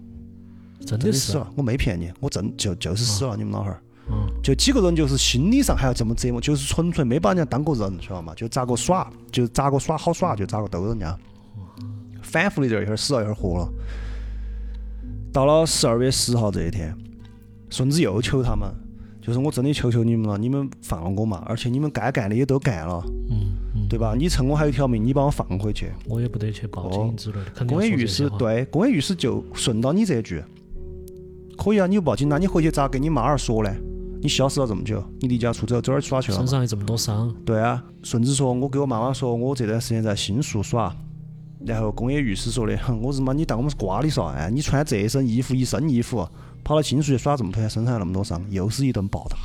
[0.86, 3.82] 真的死了，我没骗你，我真就就是死了，你们老汉儿。
[4.12, 8.36] 嗯，就几个人就是心理上还要这么折磨，就是纯粹没把人家当个人，晓得嘛？
[8.36, 11.18] 就咋个耍，就咋个耍好耍，就咋个逗人家，
[12.22, 13.74] 反复的这儿一会儿死了一会儿活了。
[15.34, 16.96] 到了十二月十号这一天，
[17.72, 18.72] 顺子又求他们，
[19.20, 23.54] 就是我真的求求你们了，你们放了我嘛，而且你们该干的也都干了，嗯嗯，
[23.90, 24.14] 对吧？
[24.18, 25.92] 你趁我还有一条命，你把我放回去。
[26.08, 30.44] 我也不得去报警之类的，公安律师对，公安律师就顺到你这句，
[31.58, 33.74] 可以啊，你又报警，那你回去咋跟你妈儿说呢？
[34.22, 36.38] 你消失了这么久，你离家出走，走哪儿耍去了？
[36.38, 40.96] 身上有这么多伤，对啊，顺子说，我给我妈妈说，我这段时间在新宿耍。
[41.66, 44.26] 然后公安律师说的，哼， 我日妈，你当我们是瓜的嗦？
[44.26, 46.28] 哎，你穿这身衣服，一身衣服，
[46.64, 49.38] 跑到新宿去耍这么远，身上有那么多伤，又是一顿暴打。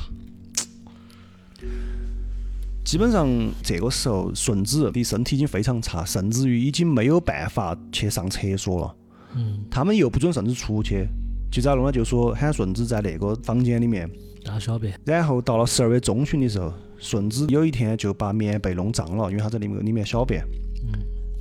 [2.87, 3.27] 基本上
[3.61, 8.95] 这个时候，顺子的身体已经非常差，甚至于已经没有办法去上厕所了。
[9.35, 11.05] 嗯，他们又不准顺子出去，
[11.51, 11.91] 就咋弄呢？
[11.91, 14.09] 就说喊顺子在那个房间里面。
[14.45, 20.41] 大小便，然后到了十二月中旬的时候，顺子有一天就把棉被弄脏了，因为他在里面里面小便，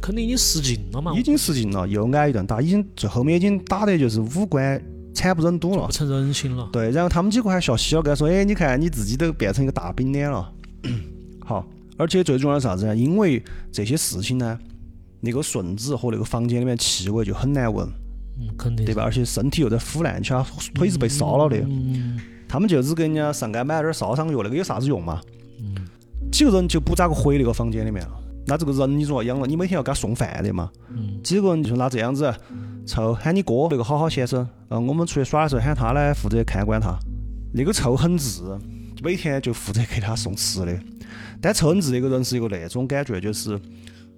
[0.02, 4.82] 肯定已经失禁了嘛，已经失禁了，又挨一顿打，已经最后面已经打得就是五官
[5.14, 5.92] 惨不忍睹了不。
[5.92, 10.52] 成人形了，对，然后他们几个还笑嘻了，跟他说：“哎，你看你自己都变成一个大饼脸了。”
[11.46, 11.64] 好，
[11.96, 12.96] 而且最重要的是啥子呢？
[12.96, 14.59] 因为这些事情呢，
[15.20, 17.88] 那个顺子和那个房间里面气味就很难闻，
[18.40, 19.04] 嗯，肯定对吧？？
[19.04, 20.35] 而且身体又在腐烂，且
[20.74, 21.56] 腿是被烧了的。
[21.59, 25.20] 嗯，他们就只给人家上街买了点儿烧伤药，那个有啥子用嘛？
[26.32, 28.20] 几个人就不咋个回那个房间里面了。
[28.48, 30.68] 那这个人你总要养了，你每天要给他送饭的嘛。
[30.90, 32.35] 嗯几个人就说那这样子，
[32.85, 36.98] 臭喊你哥那个好好先生，嗯，我们出去耍的时候喊他来负责看管他。
[37.52, 38.42] 那个臭很志
[39.06, 40.76] 每天就负责给他送吃的。
[41.40, 43.58] 但凑很志那个人是一个那种感觉，就是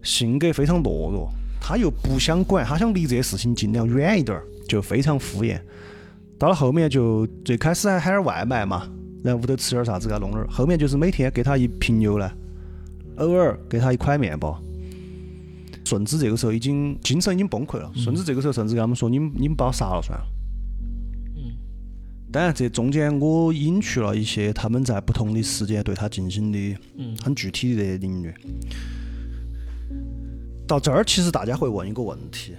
[0.02, 1.28] 性格非常懦弱，
[1.60, 5.60] 他又不想管，他想离这些事情尽量远一点儿，就非常敷衍。
[6.38, 8.88] 到了后面就最开始还喊点外卖嘛，
[9.22, 12.32] 然后屋头吃点啥子给他弄点儿，后面就是每天给他一瓶牛奶，
[13.16, 14.58] 偶尔给他一块面包。
[15.84, 20.24] 顺子这个时候已经精神已经崩溃了，顺子这个时候甚至跟他们说：“你们你们把我杀了算了。”
[22.30, 26.76] 当然，这中间我隐去了一些他们在不同的时间对他进行的
[27.22, 28.34] 很具体的领略。
[30.66, 32.54] 到这儿，其实大家会问一个问题：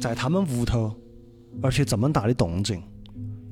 [0.00, 0.92] 在他们屋头，
[1.62, 2.82] 而且这么大的动静，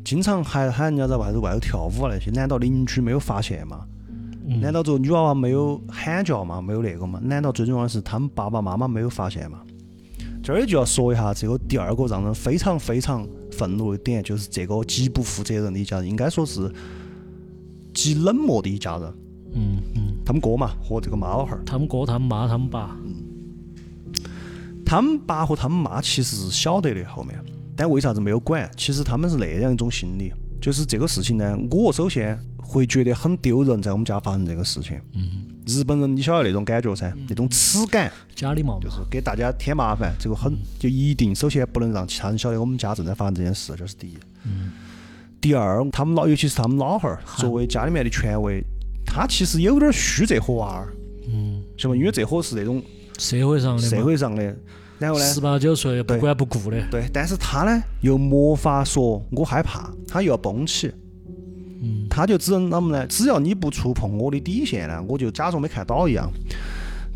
[0.04, 3.87] 经常还喊人家在外头外头跳舞啊那些，难道邻居没有发现吗？
[4.61, 6.61] 难道这个女娃娃没有喊叫吗？
[6.61, 7.20] 没有那个吗？
[7.22, 9.62] 难道最重要的是他们爸爸妈妈没有发现吗？
[10.42, 16.72] 这儿就要说一下这个第二个让人非常非常愤怒的点，就是这个极不负责任的一家人，应该说是
[17.92, 19.14] 极冷漠的一家人。
[19.53, 23.14] 嗯嗯，他们哥嘛和这个妈老汉儿，他们哥、他们妈、他们爸，嗯
[24.87, 27.38] 他们爸和他们妈其实是晓得的后面，
[27.76, 28.68] 但为啥子没有管？
[28.76, 35.00] 其实他们是那样一种心理，就是这个事情呢，我首先会觉得很丢人，在我们家发生这个事情。
[35.14, 44.16] 嗯，日本人你晓得那种感觉噻，那种耻感，家里嘛就是给大家添麻烦，这个很就一定首先不能让其他人晓得我们家正在发生这件事，这是第一。
[44.44, 44.72] 嗯。
[45.40, 48.62] 第二，他们老尤其是他们老汉儿作为家里面的权威，
[49.06, 50.92] 他其实有点虚这伙娃儿，
[51.33, 51.98] 嗯，晓得吗？
[51.98, 52.83] 因为这伙是那种
[53.18, 54.54] 社会上的社，会上的，
[54.98, 60.92] 然后呢，十八九岁不管不顾的，对，但是他呢又没法说我害怕，他又要绷起，
[61.82, 63.06] 嗯，他就只能啷么呢？
[63.06, 66.30] 只要你不触碰我的底线呢，我就假装没看到一样。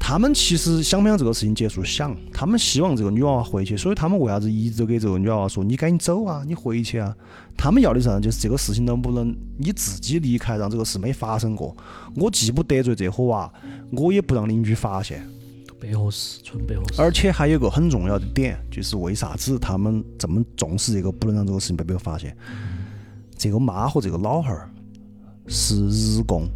[0.07, 1.83] 他们其实想不想这个事情结束？
[1.83, 7.15] 想，他们希望这个女娃娃回去，所以他们为啥子一直都给这个女娃娃说你赶紧走啊，你回去啊？
[7.57, 8.21] 他们要的是啥？
[8.21, 11.75] 就是这个事情能不能你自己离开，让这个事没发生过。
[12.17, 13.51] 我既不得罪这伙娃，
[13.93, 15.27] 我也不让邻居发现。
[15.81, 17.01] 背后事，纯背后事。
[17.01, 22.37] 而且还有个很重要的点，就是为啥子他们这么重视这个，不能让这个事情被别人发现？
[23.37, 24.71] 这个妈和这个老汉儿
[25.47, 26.49] 是日共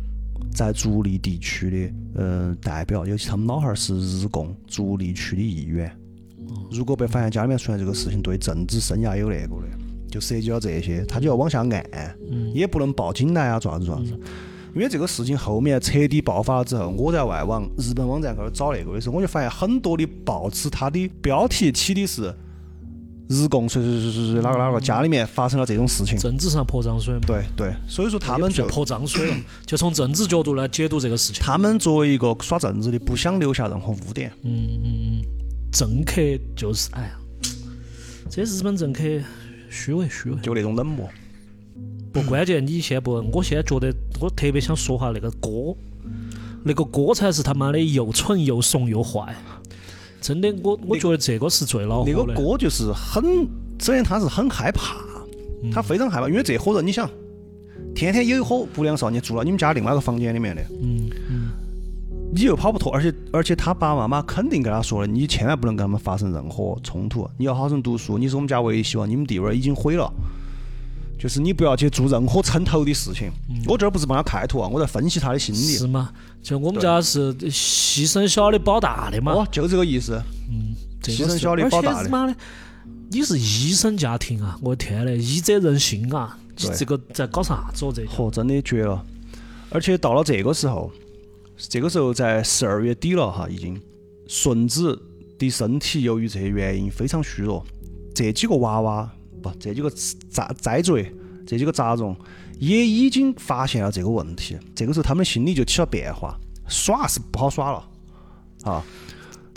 [0.52, 5.90] 在竹立地区的呃代表，尤其他们老汉儿是日共竹立区的议员。
[6.70, 9.68] 如果被发现家里面出现这个事情，对政治生涯有那个的，
[10.10, 12.16] 就涉及到这些，他就要往下按，
[12.54, 14.18] 也不能报警来啊，做啥子做啥子。
[14.74, 22.34] 因为这个事情后面彻底爆发了之后，我在外网日本网站高头找那个的时候，我就发现很多的报纸它的标题起的是
[23.28, 26.16] 日共谁谁谁谁谁哪个哪个家里面发生了这种事情。
[26.18, 29.36] 政治上泼脏水嘛，对对，所以说他们就泼脏水了，
[29.66, 31.42] 就从政治角度来解读这个事情。
[31.42, 34.32] 他们作为一个耍政治的，不想留下任何污点。
[34.42, 35.22] 嗯嗯嗯，
[35.70, 36.22] 政客
[36.56, 37.18] 就是哎呀，
[38.30, 39.02] 这日本政客
[39.68, 40.40] 虚伪虚伪。
[40.40, 41.06] 就那种冷漠。
[42.10, 45.76] 不，关键你先不，我现在觉得我特别想说下那个哥，
[46.64, 49.36] 那个哥才是他妈的又蠢又怂又坏。
[50.20, 52.12] 真的，我我觉得这个是最恼火的。
[52.12, 53.22] 那个哥就是很，
[53.78, 54.96] 首先他是很害怕，
[55.72, 57.08] 他非常害怕，因为这伙人你想，
[57.94, 61.48] 天天有一伙不良少年住到你们家另外一个房间里面的，嗯嗯
[62.34, 70.12] 你又跑不脱，而且而且他爸爸妈妈肯定跟他说了，你千万不能跟他们发生任何冲突，你要好生读书，你是我们家唯一希望，你们地位已经毁了。
[71.18, 73.30] 就是你不要去做任何撑头的事情。
[73.66, 75.58] 我这儿不是帮他开脱啊，我在分析他的心理。
[75.58, 76.12] 是吗？
[76.42, 79.32] 就我们家是牺牲小的保大的嘛。
[79.32, 80.22] 哦，就这个意思。
[80.48, 82.34] 嗯，牺牲小的保大的妈的，
[83.10, 84.56] 你是医生家庭啊！
[84.62, 86.38] 我的天嘞，医者仁心啊！
[86.56, 87.92] 你对这个在搞啥子哦？
[87.94, 89.04] 这个嚯，真的绝了！
[89.70, 90.90] 而且到了这个时候，
[91.56, 93.80] 这个时候在十二月底了哈，已经
[94.28, 94.96] 顺子
[95.38, 97.64] 的身体由于这些原因非常虚弱，
[98.14, 99.10] 这几个娃娃
[99.42, 99.90] 不，这几个
[100.30, 101.14] 杂栽罪，
[101.46, 102.16] 这几个杂种
[102.58, 107.88] 也已经发现了这个问题，这个时候他们心里就起了变化，耍是不好耍了
[108.64, 108.84] 啊。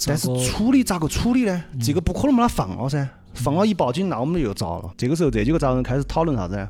[0.06, 1.63] 但是处理咋个处理呢？
[1.80, 4.91] 这个不可能把他放了噻，放了一报警，那我们又遭了。
[4.98, 6.67] 这个时候，这几个杂人开始讨论啥子呢？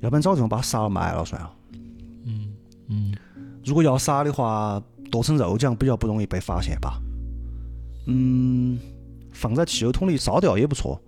[0.00, 1.52] 要不然找地方把他杀了埋了算了。
[2.24, 2.52] 嗯
[2.88, 3.14] 嗯
[3.64, 7.00] 如果要杀的话，剁成肉酱比较不容易被发现吧。
[8.06, 8.78] 嗯，
[9.40, 11.00] 放在汽油桶里烧掉也不错，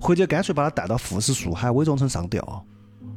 [0.00, 2.64] 或者干脆把它带到富士树海伪装成上吊。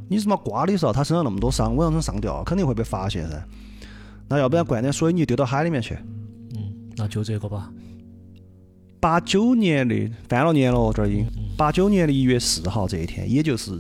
[0.09, 3.47] 你他妈刮的时候，他身上那么多伤，伪装成上吊肯定会被发现噻。
[4.27, 5.93] 那要不然灌点水泥丢到海里面去。
[6.55, 7.71] 嗯，那就这个吧。
[8.99, 13.79] 八九年的翻了年了哦，这儿已经八九年的一月四号这一天，也就是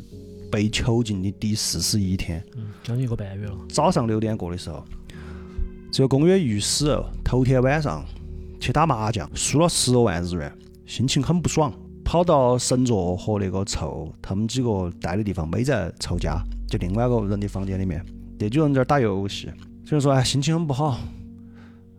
[0.51, 2.45] 被囚禁的第四十一天。
[2.55, 3.57] 嗯，将近一个半月了。
[3.67, 4.85] 早上六点过的时候，
[5.91, 8.05] 这个公约御史哦头天晚上
[8.59, 10.51] 去打麻将，输了十多万日元，
[10.85, 18.05] 心情很不爽，跑到神座和那个臭他们几个待的地方没在臭家，就另外一个人的房间里面，
[18.39, 19.49] 这几个人在打游戏，
[19.85, 20.97] 所以说哎心情很不好，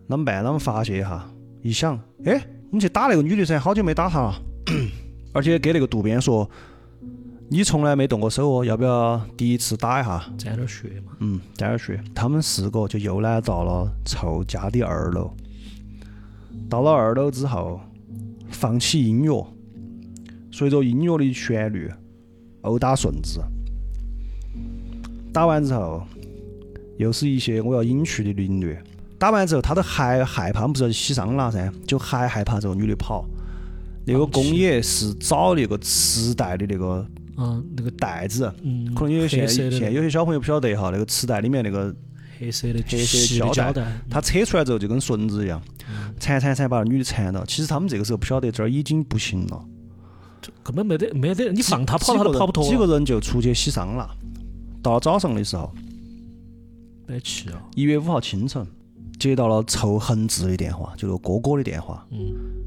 [0.09, 0.44] 啷么办？
[0.44, 1.27] 啷么发泄一下？
[1.62, 4.35] 一想，哎，我们去打那个女的噻，好久没打她了，
[5.35, 6.49] 而且给那个渡边说。
[7.49, 10.20] 你从来没动过手哦，要不要第一次打一下？
[10.37, 11.12] 沾点血嘛。
[11.20, 12.03] 嗯，沾点血。
[12.12, 15.31] 他们四个就又来到了臭家的二楼。
[16.68, 17.81] 到了二楼之后，
[18.51, 19.47] 放起音乐，
[20.51, 21.91] 随着音乐的旋律
[22.63, 23.41] 殴打顺子。
[25.33, 26.03] 打完之后，
[26.97, 28.83] 又是一些我要隐去的凌虐。
[29.19, 33.27] 打完之后，他都还害怕，我们不是洗桑拿噻，就还害怕这个女的跑。
[34.07, 37.07] 那个公野是找那个磁带的那个
[37.37, 41.95] 嗯，那个袋子，嗯，可能有些现有些小朋友不晓得哈，那个磁带里面那个
[42.38, 43.87] 黑色的黑色的胶带。
[44.11, 47.44] 他扯出来之后就跟绳子一样，嗯缠缠缠把那女的缠到。
[47.44, 49.64] 其实他们这个时候不晓得这儿已经不行了，
[50.62, 52.64] 根本没得没得，你放他跑他都跑不脱。
[52.64, 54.09] 几个人就出去洗桑了。
[54.83, 55.72] 到了早上的时候，
[57.07, 57.62] 摆气啊！
[57.75, 58.64] 一月五号清晨，
[59.18, 62.18] 接到了仇恒志的电话，就是哥哥的电话，嗯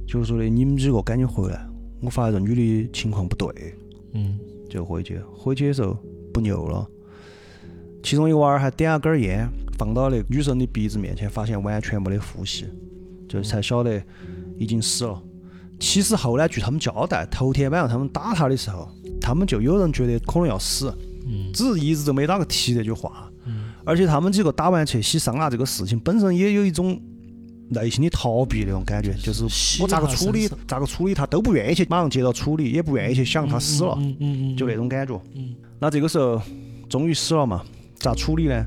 [0.08, 1.66] 就是说的你们几个赶紧回来，
[2.02, 3.76] 我发现这女的情况不对，
[4.14, 4.38] 嗯
[4.70, 5.20] 就回去。
[5.34, 5.98] 回去的时候
[6.34, 6.86] 不牛了，
[8.02, 12.66] 其中一个娃儿还点了根烟，放到那个女生的鼻子面前，发现完全没得呼吸，
[13.28, 14.02] 就才晓得
[14.58, 15.22] 已经死了。
[15.80, 18.90] 其实后来据他们交代，头天晚上他们打他的时候，
[19.22, 20.94] 他们就有人觉得可能要死，
[21.26, 23.30] 嗯只是一直都没哪个提这句话。
[23.46, 27.02] 嗯而且他们几个打完去洗桑拿这个事情本身也有一种
[27.70, 29.46] 内心的逃避那种感觉，就是
[29.82, 35.20] 我咋个处理，咋个处理他都不愿意去马上接到处理，也不愿意去想他死了，嗯嗯嗯，就那种感觉。
[35.34, 36.42] 嗯那这个时候
[36.90, 37.64] 终于死了嘛，
[38.00, 38.64] 咋处理呢？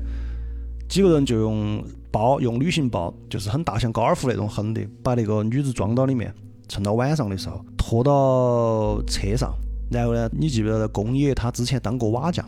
[0.89, 6.31] 几个人就用包，用旅行包，就是很大，像高尔夫那种横的，把那个女子装到里面，
[6.67, 9.53] 趁到晚上的时候拖到车上。
[9.89, 12.47] 然后呢，你记不记得工业他之前当过瓦匠，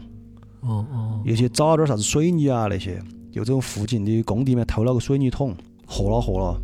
[0.61, 5.55] 哦哦，又去找了点啥子水泥啊那些，又从附近的工地里面偷了个水泥桶，
[5.87, 6.61] 和了和了，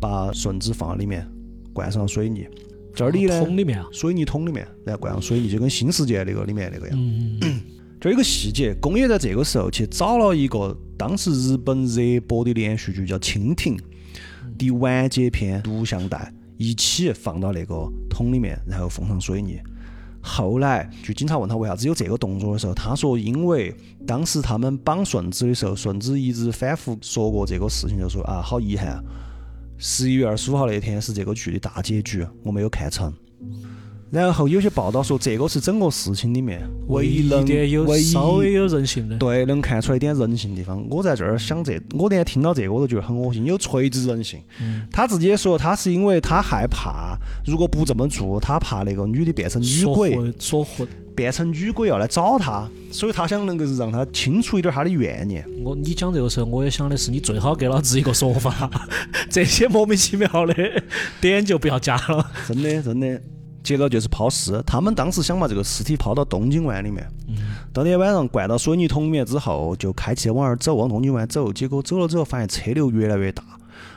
[0.00, 1.26] 把顺子放在里面，
[1.72, 2.46] 灌上了水泥。
[2.94, 3.86] 这里呢，桶里面啊。
[3.92, 6.98] 水泥桶里面，然后灌上水泥，就跟新世界那个里面那个样。
[6.98, 7.60] 嗯嗯
[8.00, 13.76] 这儿有个细节，宫野在这个时候去找了一个当时日本热播的连续剧叫《蜻蜓》
[14.56, 19.58] 的完结篇录像带，一起放到那个桶里面，然后封上水泥。
[20.20, 23.74] 后来，就警察问他为啥子有这个动作的时候，他说因为
[24.06, 29.02] 当时他们绑顺子的时候，顺子一直反复说过这个事情，就说啊，好遗憾啊，
[29.76, 33.12] 十一月二十五号那天是这个剧的大结局，我没有看成。
[34.10, 39.16] 然后有些报道说，这个是整个事情里面唯一能一点有唯一稍微有人性的。
[39.18, 40.84] 对，能看出来一点人性的地方。
[40.88, 44.40] 我在这儿想这，我连听到这个我都觉得很恶心，有垂直人性。
[44.60, 55.44] 嗯他自己也说，他是因为他害怕，如果不这么做，他怕那个女的变成女鬼，混说混，变成女鬼要来找他，所以他想能够让他清除一点他的怨念。
[55.62, 58.70] 我你讲这个时候，我也想的是，你最好给老子一个说法，
[59.28, 60.54] 这些莫名其妙的
[61.20, 62.30] 点就不要加了。
[62.46, 63.20] 真的，真的，
[63.62, 67.06] 接着就是抛尸，他们当时想把这个尸体抛到东京湾里面。
[67.72, 71.52] 当天晚上灌到水泥桶里面之后，就开车往那儿走，往东京湾走。
[71.52, 73.42] 结果走了之后，发现车流越来越大，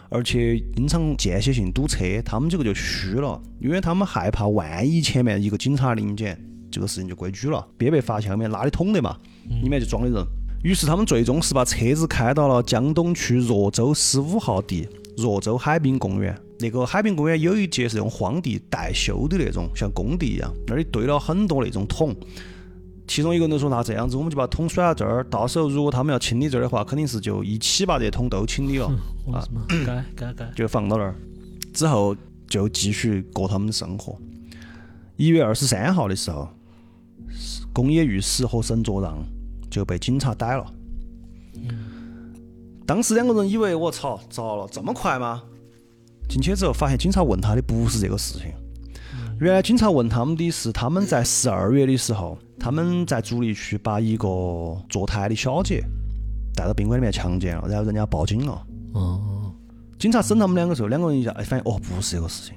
[0.09, 6.37] 而且经常间歇性堵车，他们几个就虚了，因为他们害怕万一前面一个警察临检，
[6.69, 9.15] 这个事情就规矩了，别被发现后面拉的桶的嘛，
[9.61, 10.25] 里面就装的人。
[10.63, 14.87] 于是他们最终是把车子开到了江东区若州十五号地
[15.17, 16.37] 若州海滨公园。
[16.61, 22.15] 那个海滨公园有一节是用荒地待修的那种，像工地一样，那里堆了很多那种桶。
[23.07, 28.85] 其中一个人说：“那这样子，我们就把桶甩到这儿，到时候如果他们要清理这儿的话，肯定是就一起把这桶都清理了，
[29.33, 29.43] 啊，
[29.85, 31.13] 该该该，就放到那儿。
[31.73, 32.15] 之后
[32.47, 34.17] 就继续过他们的生活。
[35.17, 36.47] 一月二十三号的时候，
[37.73, 39.17] 宫野裕史和沈作让
[39.69, 40.65] 就被警察逮了。
[42.85, 45.43] 当时两个人以为我操糟了，这么快吗？
[46.31, 48.53] 进去之后，发现警察问他的不是这个事情。
[49.41, 54.27] 原来警察问他们的是，他们在十二月的时候，他们在竹里区把一个
[54.87, 55.83] 坐台的小姐
[56.55, 58.63] 带到宾馆里面强奸了，然后人家报警了。
[58.93, 59.53] 哦。
[59.99, 62.55] 警察审他们两个时候，两个人一下哎，发现哦不是这个事情，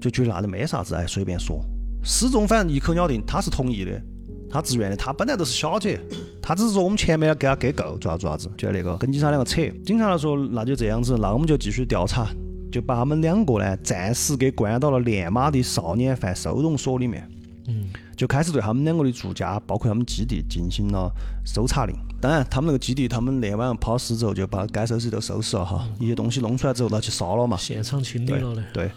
[0.00, 1.60] 就觉得那就没啥子，哎随便说。
[2.02, 4.00] 始终反正一口咬定他是同意的，
[4.48, 6.00] 他自愿的，他本来都是小姐，
[6.40, 9.60] 他只是说我们前面要给他给够，做啥做啥子，就那个跟警察两个扯。
[9.84, 12.26] 警察说那就这样子，那我们就继续调查。
[12.70, 17.28] 就把他们两个呢，暂时给关到了练马的少年犯收容所里面。
[17.68, 17.84] 嗯，
[18.16, 21.12] 就开始对他们两个的住家，包括他们基地进行了
[21.44, 21.94] 搜查令。
[22.20, 27.56] 当然，他们那个基地，他们那晚上抛尸之后，就把该收拾都收拾了哈，一些东西弄出来之后拿去烧了嘛。
[27.56, 28.62] 现场清理了的。
[28.72, 28.90] 对。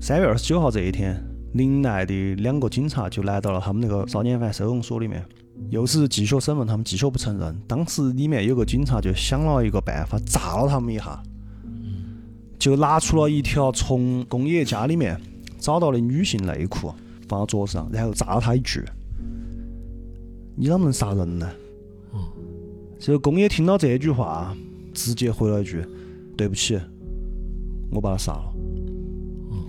[0.00, 1.22] 三月二十九号这一天，
[1.54, 5.22] 临来的两个警察就来到了他们那个少年犯收容所里面，
[5.70, 7.60] 又是继续审问他们，继续不承认。
[7.68, 11.22] 当时里面有个警察就想了一个办法，炸了他们一下。
[12.62, 15.20] 就拿出了一条从工业家里面
[15.58, 16.94] 找到的女性内裤，
[17.26, 18.80] 放到桌子上，然后炸了他一句
[20.54, 21.50] ：“你啷能杀人呢？”
[22.14, 22.30] 哦，
[23.00, 24.56] 这个工业听到这句话，
[24.94, 25.84] 直接回了一句
[26.38, 26.80] ：“对不起，
[27.90, 28.54] 我把他杀了。”
[29.50, 29.66] 哦，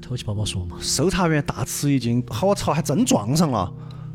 [0.00, 0.78] 偷气包包说嘛。
[0.80, 3.70] 搜查员大吃一惊，我操，还真撞上了！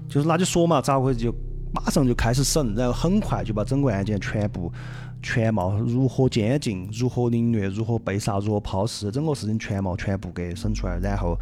[0.09, 1.19] 就是那就说嘛，咋回事？
[1.19, 1.31] 就
[1.71, 4.73] 马上就开始审，然后很快就把整个案件全部。
[5.21, 11.37] 全貌如何监禁，如何凌虐，如何被杀，如何抛尸，整个事情全貌全部给审出来，然后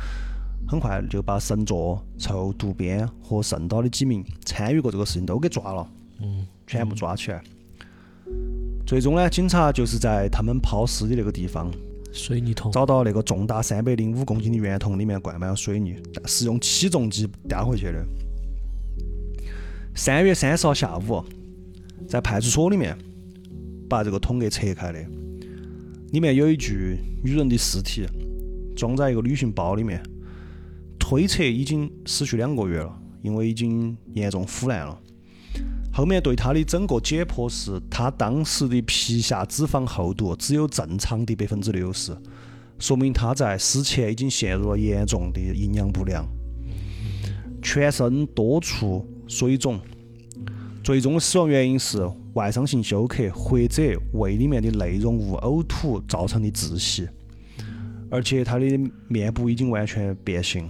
[0.67, 5.89] 很快就把神作、臭渡边和圣岛的几名参与过这个事情都给抓了，
[6.21, 7.41] 嗯，全部抓起来。
[8.85, 11.71] 最终呢，警察就是在他们抛尸的那个地方，
[12.11, 18.05] 水泥桶，找到那个重达三百零五公斤的圆桶，里面灌满了水泥，是用起重机吊回去的。
[19.95, 21.23] 三月三十号下午，
[22.07, 22.97] 在派出所里面。
[23.89, 25.03] 把这个桶给拆开的，
[26.11, 28.05] 里面有一具女人的尸体，
[28.75, 30.01] 装在一个旅行包里面，
[30.99, 34.97] 推测已经死去两个月了，因为已经严重腐烂了。
[35.91, 42.15] 后面对他的整个解剖是，他当时的皮下脂肪厚度只有正常的百分之六十，
[42.77, 46.25] 说明他在死前已经陷入了严重的营养不良，
[47.61, 49.79] 全身多处水肿。
[50.81, 52.09] 最终死亡原因是
[52.39, 53.83] 外伤性休克或者
[54.13, 57.05] 胃里面的内容物呕吐造成的窒息，
[58.09, 58.65] 而且他的
[59.09, 60.69] 面部已经完全变形，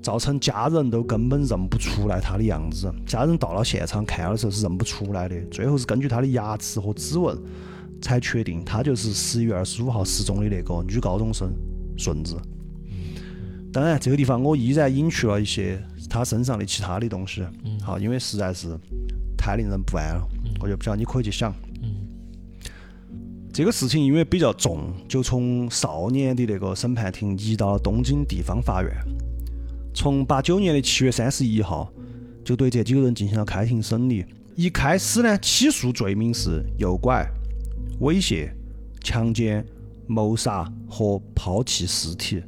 [0.00, 2.88] 造成家人都根本认不出来他的样子。
[3.04, 7.36] 家人到了现场看的时候是认不出来的，最后是根据他的牙齿和指纹
[8.00, 11.52] 才确定他就是十一月二十五号失踪的那个女高中生
[11.98, 12.40] 顺子。
[13.72, 17.44] 当然，这个地方我依然隐去了一些他身上的其他的东西，
[17.82, 18.78] 好，因为实在是。
[19.42, 20.28] 太令人不安了，
[20.60, 21.54] 我就不晓得你可以去想。
[23.52, 28.92] 这个事情因为比较重，就从少年的那个审判庭移到了东京地方法院。
[29.92, 31.92] 从八九年的七月三十一号，
[32.44, 34.24] 就对这几个人进行了开庭审理。
[34.54, 37.26] 一开始呢，起诉罪名是诱拐、
[38.00, 38.50] 猥亵、
[39.02, 39.66] 强奸、
[40.06, 42.40] 谋杀和抛弃尸体。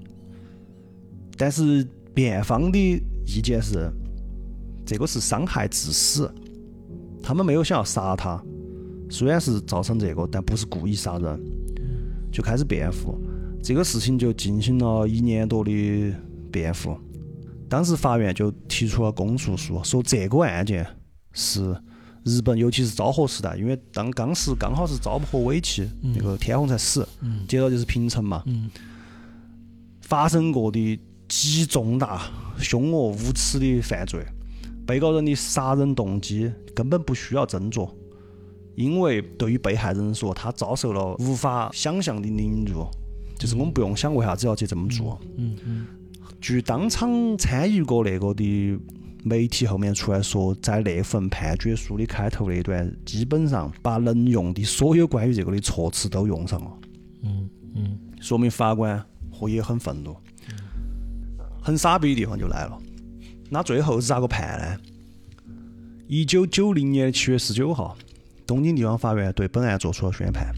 [1.37, 1.85] 但是
[2.15, 2.79] 辩方的
[3.27, 3.91] 意见是，
[4.87, 6.33] 这个是伤害致死。
[7.23, 8.43] 他们没有想要杀他，
[9.09, 11.41] 虽然是造成这个，但不是故意杀人，
[12.33, 13.16] 就开始辩护。
[13.62, 15.70] 这个事情就进行了一年多的
[16.51, 16.99] 辩护。
[17.68, 20.87] 当时法院就提出了公诉书，说这个案件
[21.33, 21.75] 是
[22.25, 27.07] 日本，尤其是昭和时代，因为当当时刚好是昭和尾期，那个天皇才死，
[27.49, 28.45] 接着就是平成嘛，
[30.01, 32.23] 发生过的极重大、
[32.59, 34.23] 凶恶、无耻的犯罪。
[34.87, 37.89] 被告人的杀人动机根本不需要斟酌，
[38.74, 42.87] 因为对于被害人说，他遭受了无法想象的凌辱，
[43.39, 45.18] 就是我们不用想为啥子要去这么做。
[45.37, 45.87] 嗯嗯
[46.41, 48.78] 据当场参与过那个的
[49.22, 56.78] 媒体后面出来说，在那份判决书的开头那段，基本上把能用的所有关于这个的措辞都用上了，
[57.22, 57.99] 嗯嗯。
[58.20, 60.16] 说明法官和也很愤怒。
[61.61, 62.76] 很傻逼的地方就来了，
[63.53, 64.81] 那最后是咋个判呢？
[66.09, 67.95] 一九九零年七月十九号，
[68.47, 70.55] 东京地方法院对本案作出了宣判：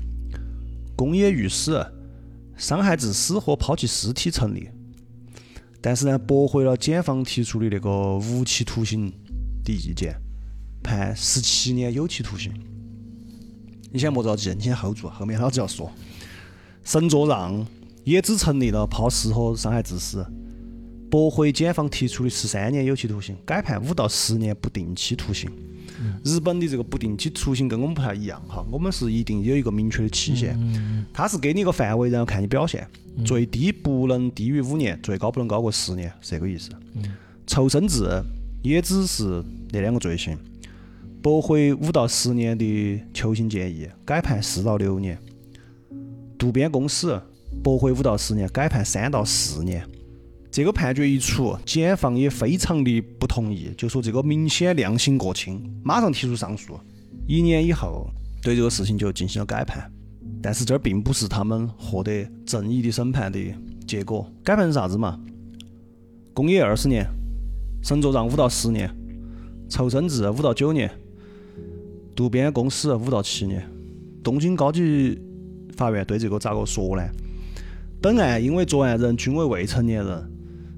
[0.94, 1.84] 宫野御史
[2.56, 4.68] 伤害致死和抛弃尸体成立，
[5.80, 9.12] 但是呢，驳回了检方提出的那个无期徒刑
[9.64, 10.14] 的意见，
[10.80, 12.52] 判十七年有期徒刑。
[13.90, 15.90] 你先莫着急，你先 hold 住，后面老子要说。
[16.84, 17.66] 神作让
[18.04, 20.24] 也只成立了抛尸和伤害致死，
[21.14, 25.48] 驳回检方提出的十三年有期徒刑，改判五到十年不定期徒刑。
[26.24, 30.58] 日本的这个不定期徒刑跟我们不太一样哈，我们是一定有一个明确的期限，
[31.12, 32.84] 它是给你一个范围，然后看你表现，
[33.24, 36.70] 最低不能低于五年，最高不能高过十年，是这个意思。
[37.46, 38.08] 仇深制
[38.64, 39.40] 也只是
[39.70, 40.36] 那两个罪行，
[41.22, 45.16] 驳回五到十年的求刑建议，改判四到六年。
[46.36, 47.16] 渡边公使
[47.62, 49.88] 驳回五到十年，改判三到四年。
[50.54, 56.78] 这个判决一出，检方也非常的不同意，就说这个明显量刑过轻，马上提出上诉。
[57.26, 58.08] 一年以后，
[58.40, 59.90] 对这个事情就进行了改判。
[60.40, 63.40] 但是这儿并不是他们获得正义的审判的
[63.84, 64.30] 结果。
[64.44, 65.18] 改判是啥子嘛？
[66.32, 67.04] 宫野二十年，
[67.82, 68.88] 神作让五到十年，
[69.68, 70.88] 仇深治五到九年，
[72.14, 73.68] 渡边公司五到七年。
[74.22, 75.20] 东京高级
[75.74, 77.02] 法院对这个咋个说呢？
[78.00, 80.30] 本案因为作案人均为未成年人，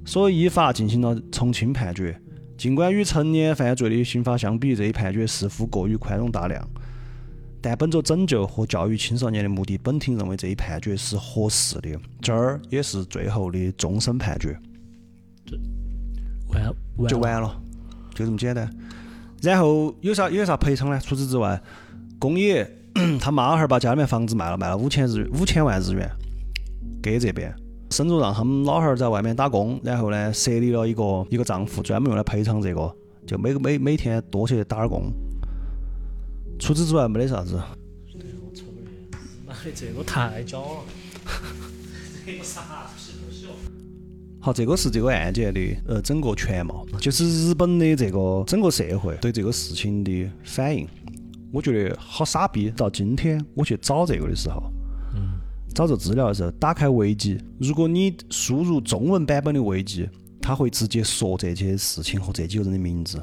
[0.07, 2.19] 所以依法进行了从轻判决。
[2.57, 6.67] 尽管与成年犯罪的刑罚相比，这一判决似乎过于宽容大量，
[7.61, 11.91] 但本着拯救和教育青少年的目的，本庭认为这一判决是合适的。
[12.23, 14.59] 这儿也是最后的终审判决，
[16.49, 17.61] 完完了就完了，
[18.15, 18.71] 就这么简单。
[19.43, 20.99] 然后有啥有啥赔偿呢？
[20.99, 21.61] 除此之外，
[22.19, 22.67] 宫野
[23.21, 26.11] 他妈哈儿把家里面房子卖了，卖了五千日五千万日元
[27.03, 27.55] 给这边。
[27.91, 32.95] 申作让他们老汉儿在外面打工，然后呢设立了一个一个账户，专门用来赔偿这个，
[33.27, 35.13] 就每个每每天多去打点儿工。
[36.59, 37.61] 除此之外没得啥子。
[39.47, 40.67] 妈的，这个太假了。
[44.41, 50.87] 好，这个是这个案件的呃整个全貌，就是日本的这个整个社会对这个事情的反应。
[51.53, 54.63] 我觉得好傻逼，到今天我去找这个的时候，
[55.77, 60.09] 找这资料的时候，打开维基，如果你输入中文版本的维基，
[60.41, 63.23] 它会直接说这些事情和这几个人的名字。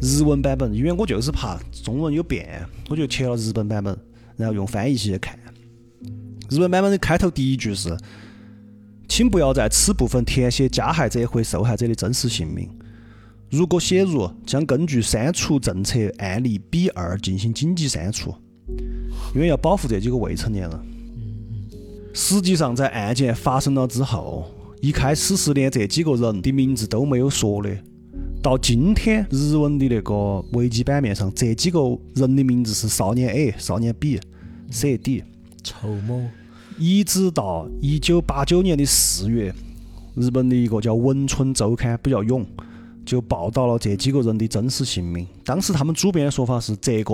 [0.00, 3.98] 日文版本，因为我就是怕中文有变，我就切了日本版本，
[4.36, 5.36] 然后用翻译器去看。
[6.48, 7.96] 日本版本的开头第一句是。
[9.06, 12.68] 请不要在此部分填写加害者或受害者的真实姓名。
[13.50, 18.34] 如果写入，将根据删除政策案例 B 二进行紧急删除，
[19.34, 20.80] 因为要保护这几个未成年人。
[22.16, 24.46] 实际上，在案件发生了之后，
[24.80, 27.76] 一开始是连这几个人的名字都没有说的。
[28.40, 31.80] 到今天，日文的那个维基版面上，这几个
[32.14, 34.20] 人的名字是少年 A、少年 B、
[34.70, 35.24] C、D。
[35.64, 36.22] 臭某。
[36.78, 39.52] 一直到一九八九年的四月，
[40.14, 42.46] 日本的一个叫《文春周刊》比较勇，
[43.04, 45.26] 就报道了这几个人的真实姓名。
[45.44, 47.12] 当时他们主编的说法是：这个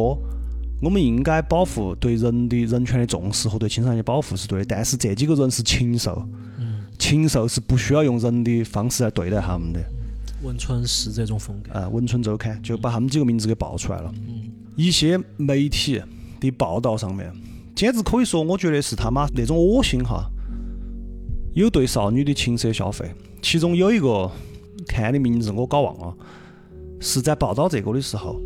[0.80, 6.26] 我们应该保护对人的人权的重视和对青少年的保护是对的，但是这几个人是禽兽，
[6.98, 9.80] 禽兽是不需要用人的方式来对待他们的。
[10.42, 11.78] 文春是这种风格。
[11.78, 14.12] 啊，《文春周刊》就把他们几个名字给报出来了。
[14.74, 16.00] 一些媒体
[16.40, 17.30] 的报道上面。
[17.72, 20.30] 简直可以说，我觉得是他妈那种恶心哈，
[21.54, 23.10] 有对少女的情色消费。
[23.40, 24.30] 其中有一个
[24.86, 26.14] 看的名字我搞忘了，
[27.00, 28.38] 是在报道这个的时候，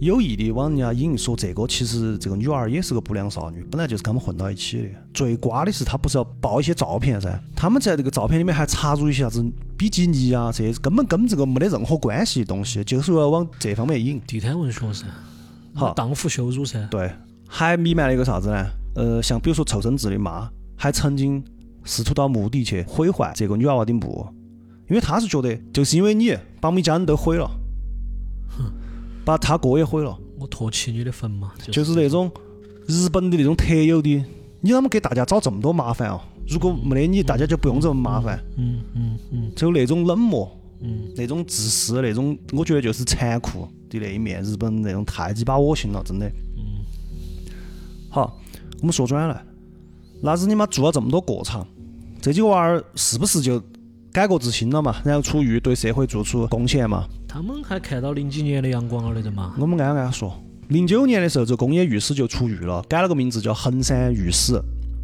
[0.00, 4.88] 有意的往人家引说这个其实这个女娃儿也是个不良少女，本来就是跟他们混到一起的。
[5.14, 9.44] 最瓜的是他不是要爆一些照片噻，他们在这个照片里面还插入一些啥子
[9.76, 14.20] 比基尼啊，这根本跟这个没得任何关系的东西，就是为了往这方面引。
[14.26, 15.06] 地摊文学噻，
[15.74, 16.86] 好荡妇羞辱噻。
[16.90, 17.10] 对。
[17.48, 18.66] 还弥漫了一个啥子呢？
[18.96, 21.42] 呃，像比如说臭生志的妈，还曾经
[21.84, 24.26] 试图到墓地去毁坏这个女娃娃的墓，
[24.88, 27.48] 因为他是觉得，就是因为你把我们一家人都毁了，
[29.26, 32.30] 把他哥也毁了，我唾弃你的坟嘛，就是那种
[32.86, 34.24] 日本的那种特有的，
[34.60, 36.20] 你怎么给大家找这么多麻烦哦？
[36.48, 38.38] 如果没得你，大家就不用这么麻烦。
[38.56, 40.48] 嗯嗯嗯，就那种冷漠，
[40.80, 44.40] 嗯，那种自私，那种我觉得就是残酷的那一面。
[44.44, 46.26] 日本那种太鸡巴恶心了，真的。
[46.56, 46.84] 嗯
[48.08, 48.38] 好，
[48.80, 49.44] 我们说转来，
[50.22, 51.66] 那日你妈做了这么多过场，
[52.22, 53.60] 这几个娃儿是不是就
[54.12, 54.94] 改过自新了嘛？
[55.04, 57.08] 然后出狱对社会做出贡献嘛？
[57.36, 59.54] 他们还看到零几年的阳光了的嘛？
[59.58, 60.34] 我们刚刚说，
[60.68, 64.58] 零九年的时候，这工业浴室就出狱了，改了个名字叫衡山浴室。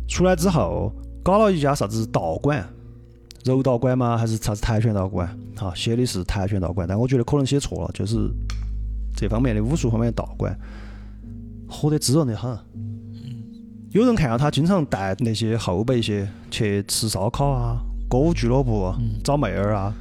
[0.09, 0.91] 出来之后，
[1.23, 2.67] 搞了一家啥子道馆，
[3.45, 4.17] 柔道馆吗？
[4.17, 5.29] 还是啥子跆拳道馆？
[5.59, 8.17] 哈，写的是跆拳道馆，但我觉得可能写错了，就是
[9.15, 10.59] 这方面的武术方面的道馆，
[11.69, 12.59] 火得滋润的很。
[13.91, 17.77] 有人看到他经常带那些后辈些去吃烧烤啊、
[18.09, 18.91] 歌舞俱乐部、
[19.23, 19.95] 找妹儿啊，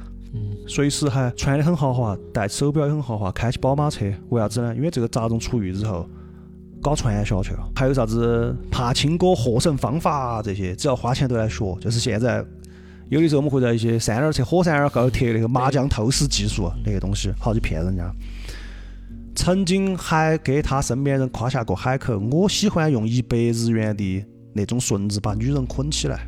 [0.66, 4.06] 随时还穿得很豪华，戴手表也很豪华，开起宝马车。
[4.30, 4.74] 为啥子呢？
[4.74, 6.08] 因为这个杂种出狱之后
[6.80, 11.76] 搞传销去了，还有啥子爬青哥获胜方法这些，只要花钱都来学。
[11.80, 12.44] 就是现在
[13.08, 18.10] 有的时候我们会在一些山儿车火山儿高头贴那个麻将透视技术那些东西，好去骗人家。
[19.34, 24.24] 曾经还给他身边人夸下过海口，我喜欢用一百日元的
[24.54, 26.26] 那种绳子把女人捆起来。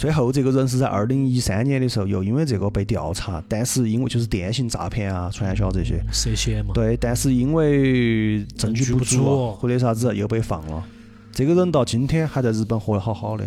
[0.00, 6.72] 最后这个人是在二零一三年的时候，又因为这个被调查，但是因为就是电信诈骗啊、传销这些涉嫌嘛？
[6.72, 10.82] 对，但是因为证据不不足或者啥子又被放了。
[11.30, 13.44] 这个人到今天还在日本活得好好的。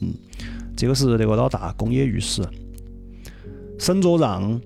[0.00, 0.14] 嗯，
[0.76, 2.40] 这个是那个老大宫野裕史，
[3.76, 4.60] 沈作让。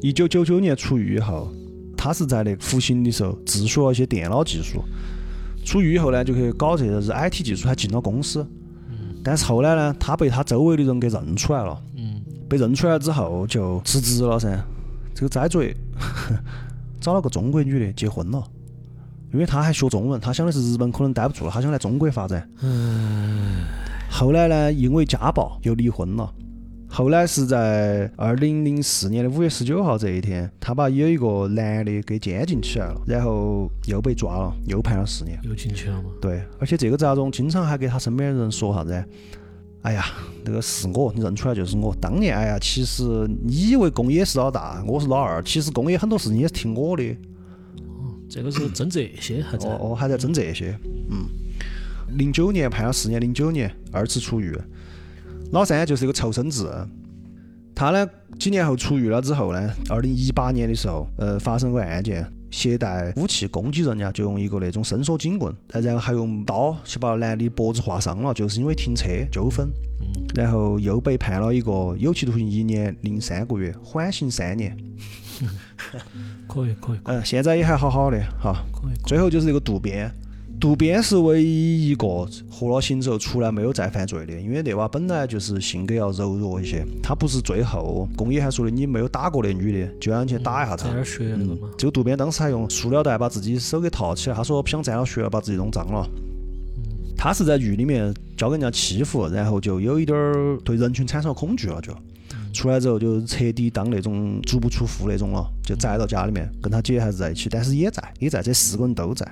[0.00, 1.52] 一九九九年出狱以后，
[1.94, 4.82] 他是在那服刑的时候自学了一些电脑技术。
[5.62, 8.48] 出狱以后呢，就去搞这个是 IT 技术，还进了公司。
[9.22, 11.80] 但是后来呢，他被他周围的人给认出来了。
[11.96, 14.48] 嗯被认出来之后就辞职了噻。
[15.14, 15.76] 这个栽嘴
[16.98, 18.42] 找了个中国女的结婚了，
[19.32, 22.48] 因为他还学中文，他想的是日本可能待不住了，他想来中国发展。
[22.62, 23.64] 嗯
[24.10, 26.32] 后来呢，因为家暴又离婚了。
[26.90, 35.38] 后来是在二零零四年的五月十九号这一天，他把有一个男的给监禁起来了，然后又被抓了，又判了四年。
[35.44, 36.10] 又进去了吗？
[36.20, 39.04] 对，而且这个杂种经常还给他身边的人说啥子？
[39.82, 40.06] 哎呀，
[40.44, 41.94] 那个是我，你认出来就是我。
[42.00, 43.04] 当年，哎呀，其实
[43.44, 47.04] 你以为公也是老大，我是老二，其实公也很多事情也是听我的。
[47.86, 49.68] 哦，这个是争这些还在？
[49.68, 50.76] 哦哦，还在争这些。
[51.10, 51.28] 嗯，
[52.16, 54.58] 零九年判了四年，零九年二次出狱。
[55.52, 56.86] 老三就是一个臭生子，
[57.74, 58.06] 他呢
[58.38, 69.68] 几年后出狱了之后呢，二零一八年的时候，呃，发生过案件，携带武器攻击人家，就用一个那种伸缩警棍，然后还用刀去把男的脖子划伤了，就是因为停车纠纷，
[70.34, 74.76] 然后又被判了一个有期徒刑一年零三个月，缓刑三年。
[76.46, 78.54] 可以可以，嗯， 现在也还好好的哈。
[78.72, 78.96] 可以。
[79.06, 80.12] 最后就是这个渡边。
[80.60, 86.84] 渡边是唯一一个获了刑之后出来没有再犯罪的，因为那娃本来就是性格要柔弱一些。
[87.00, 90.86] 他不是最后公野还说的你没有打过那女的，就让你去打一下他。
[90.86, 91.68] 在那儿学那个嘛。
[91.78, 96.04] 这个渡边当时还用塑料袋把自己手给套起来，他说不想沾了血了，把自己弄脏了。
[97.16, 101.92] 他是在狱里面遭人家欺负，然后就有一点儿对人群产生了恐惧了，就
[102.52, 109.24] 出来之后就彻底当那种足不出户那种了，就宅到家里面，跟他姐还是在一起，但是也在，也在，这四个人都在。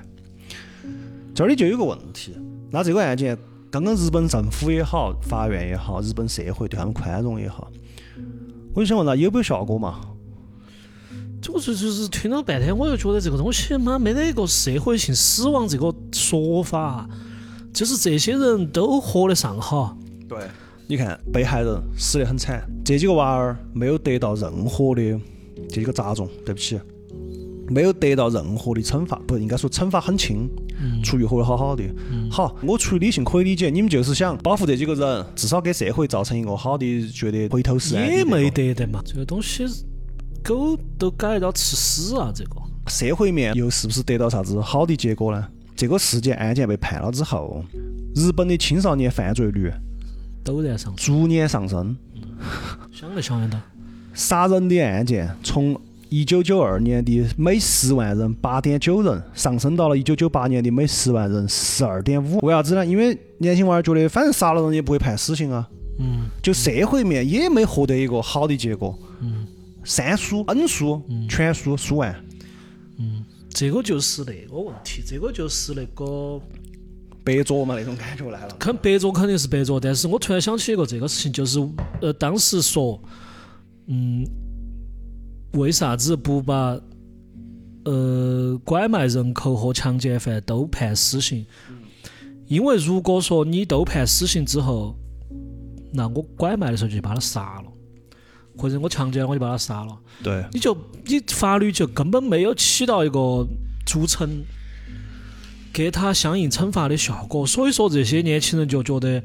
[1.37, 2.35] 这里就有个问题，
[2.71, 3.37] 那这个案件，
[3.71, 7.71] 刚刚日本政府也好，法院也好，日本社会对他们宽容也好，
[8.73, 10.01] 我就想问，了有没有效果嘛？
[11.53, 17.07] 我就就是听了半天，我就觉得这个东西妈没得一个社会性死亡这个说法，
[17.71, 19.95] 就是这些人都活得上哈。
[20.27, 20.39] 对，
[20.87, 25.21] 你看被害人死得很惨，这几个娃儿没有得到任何的
[25.69, 26.81] 这几个杂种，对不起。
[27.69, 30.49] 没有得到任何的惩罚，不应该说惩罚很轻，
[31.03, 31.85] 出狱活得好好的。
[32.31, 38.09] 好，我出于理性可以理解，你们就是想保护这几个人，至少给社会造成一个好的，觉得回头是岸。
[38.09, 39.67] 也没得的嘛，这个东西
[40.45, 42.31] 狗都改到吃屎啊！
[42.35, 42.51] 这个
[42.87, 45.47] 社会面又是不是得到啥子好的结果呢？
[45.75, 47.65] 这个事件案件被判了之后，
[48.15, 49.73] 日本的青少年犯罪率
[50.45, 51.97] 陡然上升，逐年上升。
[52.93, 53.61] 想都想得到，
[54.15, 55.79] 杀人的案件从。
[56.09, 62.39] 一九九二年的每十万人八点九人，上升到了一九九八年的每十万人十二点五。
[62.47, 62.87] 为啥子呢？
[62.87, 65.69] 因为年轻娃儿觉得，反正杀了人也不会判死刑啊。
[65.99, 66.29] 嗯。
[66.43, 68.97] 就社会面也没获得一个好的结果。
[69.21, 69.47] 嗯。
[69.85, 72.15] 三输、N 输、全输，输完。
[72.99, 73.25] 嗯。
[73.51, 76.41] 这个就是那个问题，这个就是那个
[77.25, 78.57] 白做嘛，那种感觉来了。
[78.59, 81.59] 肯白做肯定是白做，但是我突然想起一个这个事情，就是
[82.01, 83.03] 呃，当时说，
[83.87, 84.25] 嗯。
[85.53, 86.79] 为啥子不把
[87.85, 91.47] 呃拐卖人口和强奸犯都判死刑？
[92.47, 94.95] 因为如果说你都判死刑之后，
[95.93, 97.65] 那我拐卖的时候就把他杀了，
[98.57, 99.99] 或者我强奸我就把他杀了。
[100.23, 103.47] 对，你就你法律就根本没有起到一个
[103.85, 104.45] 组成
[105.73, 107.47] 给他相应惩罚的效果。
[107.47, 109.23] 所以说，这些年轻人就觉得，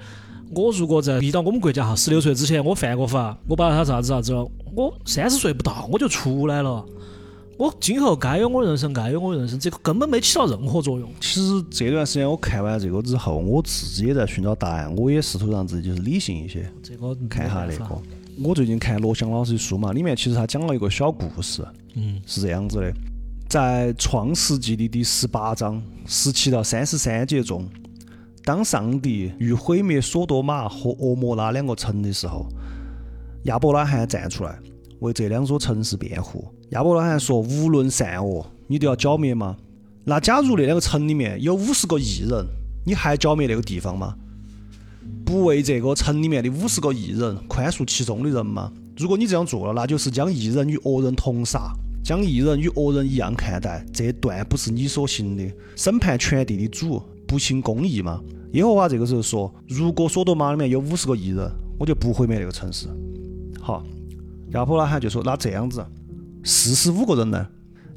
[0.55, 6.85] 我如果在离到我们国家哈，十六岁之前我犯过法，我把他啥子啥子了，我三十岁不到我就出来了。
[7.57, 11.07] 我今后该有我人生，该有我人生，这个根本没起到任何作用。
[11.19, 16.67] 其实这段时间我看完这个之后，我自己也在寻找答案，我也试图让自己就是理性一些。
[16.81, 18.01] 这个看下那个，
[18.43, 21.63] 我最近看罗翔老师的书嘛，里面其实他讲了一个小故事，
[21.93, 22.91] 嗯，是这样子的，
[23.47, 27.69] 在创世纪的第十八章十七到三十三节中，
[28.43, 32.47] 当上帝欲毁灭索多玛和俄摩拉两个城的时候，
[33.43, 34.59] 亚伯拉罕站出来
[34.99, 36.45] 为这两座城市辩护。
[36.69, 39.57] 亚伯拉罕说：“无论善恶，你都要剿灭吗？
[40.05, 42.45] 那假如那两个城里面有五十个异人，
[42.85, 44.15] 你还剿灭那个地方吗？
[45.25, 48.71] 不为这个城里面的五十个异人宽恕其中的人吗？
[48.97, 51.71] 如果你这样做了，那就是将异人与恶人同杀，
[52.03, 53.83] 将异人与恶人一样看待。
[53.91, 55.51] 这断不是你所行的。
[55.75, 58.21] 审判全地的主不行公义吗？
[58.53, 62.87] 耶和华这个时候说：如果索多玛里面有五十个异人，我就不毁灭那个城市。
[63.61, 63.83] 好，
[64.53, 65.85] 亚伯拉罕就说：那这样子。”
[66.43, 67.47] 四十五个人呢？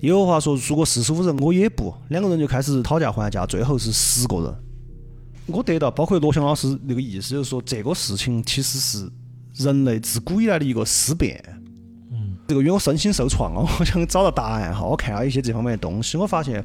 [0.00, 4.54] 耶和华说：“如果四十五人，我也不。”两个人就开始讨价还价，最后是十个人。
[5.46, 9.10] 我得到包括罗翔老师那个意思，就是说这个事情其实是
[9.54, 11.42] 人类自古以来的一个思辨。
[12.12, 12.36] 嗯。
[12.48, 14.84] 这个因为我身心受创了， 我想找到答案哈。
[14.84, 16.62] 我看了一些这方面的东西，我发现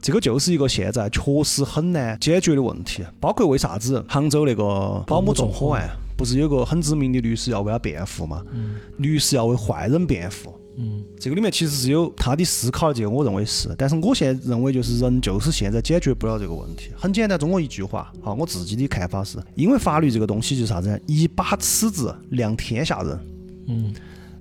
[0.00, 3.04] 这个就是一个现在确实很难解决的问题。
[3.20, 5.88] 包括为啥子杭州那个保姆纵火案，
[6.22, 8.44] 不是有个很知名的律师要为他辩护吗？
[8.52, 8.76] 嗯。
[8.98, 10.54] 律师要为坏人辩护。
[10.76, 16.90] 嗯，这个里面其实是有他的思考的，这个我认为是，但是我现在认为就是人就是现在解决不了这个问题。
[16.96, 21.02] 很简单，中国一句话，好，我自己的看法是，因为法律这个东西就是啥子？
[21.06, 23.20] 一把尺子量天下人。
[23.66, 23.92] 嗯。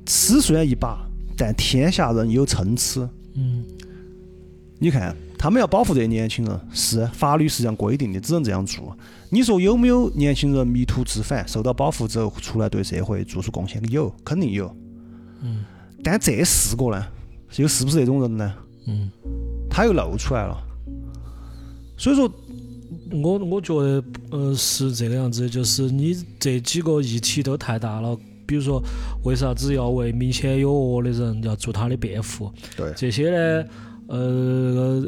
[0.06, 1.00] 尺虽然一把，
[1.36, 3.10] 但天下人有参差。
[3.34, 3.66] 嗯。
[4.84, 8.98] 你看，他们要保护这些年轻人，是法律是这样规定的，只能这样做。
[9.30, 13.88] 你说有没有年轻人迷途知返，受到保护之后出来对社会做出贡献的？
[13.90, 14.76] 有，肯定有。
[15.44, 15.64] 嗯。
[16.04, 17.06] 但这四个呢，
[17.58, 18.54] 又是不是这种人呢？
[18.88, 19.12] 嗯，
[19.70, 20.58] 他又露出来了。
[21.96, 22.28] 所以说，
[23.22, 28.18] 我我觉得，呃，是这个样子，就是你这几个议题都太大了。
[28.48, 28.82] 比如说，
[29.24, 32.52] 为啥子要为明显有恶的人要做他的辩护？
[32.76, 33.66] 对，这些呢，
[34.12, 35.02] 呃，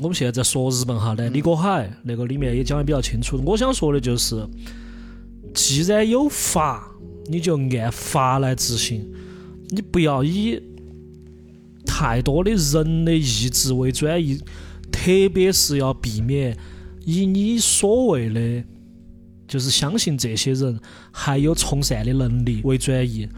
[0.00, 3.42] 我们现在在说日本哈，那李国海那个里面也讲的比较清楚。
[3.44, 4.46] 我想说的就是，
[5.52, 6.88] 既然有法，
[7.26, 9.04] 你就按法来执行。
[9.70, 10.62] 你不要以
[11.84, 14.38] 太多的人的意志为转移，
[14.92, 16.56] 特别是要避免
[17.04, 18.64] 以你所谓的
[19.48, 20.78] 就是相信这些人
[21.10, 23.28] 还有从善的能力为转移。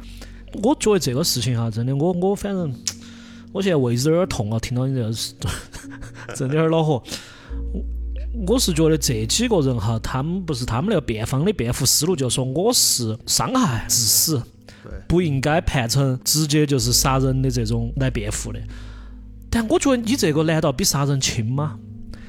[0.62, 2.70] 我觉得这个事情哈，真的，我我反正
[3.54, 5.32] 我现在胃子有点痛啊，听到你这个是，
[6.34, 7.00] 真的有点恼火。
[8.48, 14.42] 我是觉得这几个人哈，他们不是他们那个辩方的辩护思路，就说我是伤害致死。
[15.08, 18.60] 不应该判成直接就是杀人的这种来辩护的，
[19.48, 21.78] 但我觉得你这个难道比杀人轻吗？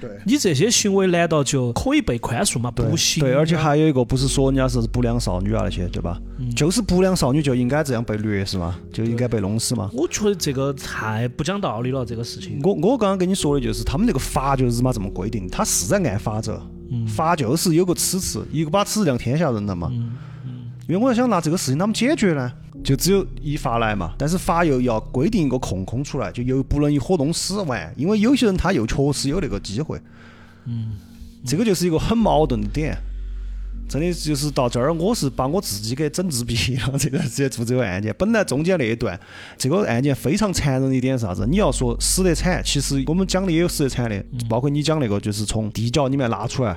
[0.07, 2.69] 对，你这些行为难道就可以被宽恕吗？
[2.71, 3.23] 不行。
[3.23, 6.21] 对，而且还有一个不是说人家是不良少女啊那些，对吧？
[6.55, 8.77] 就是不良少女就应该这样被虐是吗？
[8.93, 9.89] 就应该被弄死吗？
[9.93, 12.59] 我觉得这个太不讲道理了，这个事情。
[12.63, 16.61] 我我刚刚跟你说的就是他们那个法就是嘛这么规定，他是在按法则，
[17.07, 19.89] 法就是有个尺子，一个把尺量天下人了嘛。
[19.91, 20.11] 嗯
[20.87, 22.51] 因为我在想，那这个事情啷么解决呢？
[22.85, 24.13] 就只有依法来嘛。
[24.17, 27.93] 但是法又要规定一个空空出来，就又不能一伙东死完。
[27.97, 29.99] 因为有些人他又确实有那个机会。
[30.65, 30.93] 嗯，
[31.45, 32.95] 这个就是一个很矛盾的点。
[33.87, 36.97] 真的就是到这儿，我是把我自己给整自闭了。
[36.97, 39.17] 这段时间做这个案件，本来中间那一段，
[39.59, 41.45] 这个案件非常残忍的一点是啥子？
[41.47, 46.75] 你要说死得惨，其实我们讲的也有死得惨的，包括你讲那个，就是从地窖里面拉出来，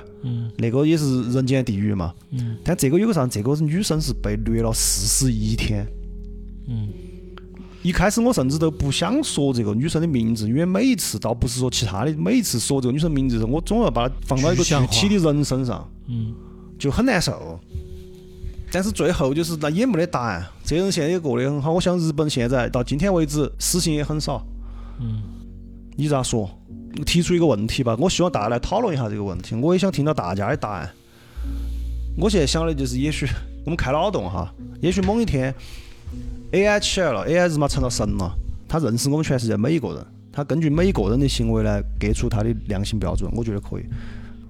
[0.57, 2.13] 那个也是人间地狱嘛。
[2.29, 3.25] 嗯但这个有个啥？
[3.25, 5.87] 这个女生是被虐了四十一天。
[6.69, 6.87] 嗯。
[7.81, 15.89] 一开始我甚至都不想说这个女生的名字，因为每一次倒不是说其他的，每一次说这个女生名字的时候，我总要把它放到一个具体的人身上。
[16.07, 16.33] 嗯。
[16.77, 17.59] 就很难受，
[18.71, 20.45] 但是最后就是那也没得答案。
[20.63, 21.73] 这人现在也过得很好。
[21.73, 24.41] 我想日本现在到今天为止死刑也很少。
[25.01, 25.21] 嗯，
[25.97, 26.49] 你咋说？
[27.05, 29.55] 提出一个问题吧，我希望大家来讨论一下这个问题。
[29.55, 30.89] 我也想听到大家的答案。
[32.17, 33.27] 我现在想的就是，也许
[33.65, 34.49] 我们开脑洞哈，
[34.81, 35.53] 也许某一天
[36.51, 38.33] AI 起来了，AI 日妈成了神了，
[38.67, 43.83] 他认识我们全世界每一个人，他根据每一个人的行为来给出他的量刑标准，我觉得可以。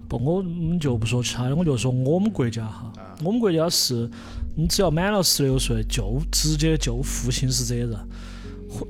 [0.07, 2.91] 不，我们就不说其他的，我就说我们国家哈，
[3.23, 4.09] 我们国家是，
[4.55, 7.91] 你只要满了十六岁，就直接就负刑事责任。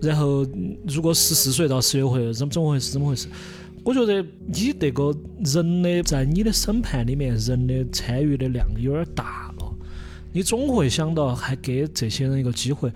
[0.01, 0.45] 然后，
[0.87, 2.91] 如果十四岁到十六岁，怎么怎么回事？
[2.91, 3.27] 怎么回事？
[3.83, 9.48] 我觉得你这个人的在你的审判里面，人的参与的量有点大了，
[10.31, 12.91] 你总会想到还给这些人一个机会。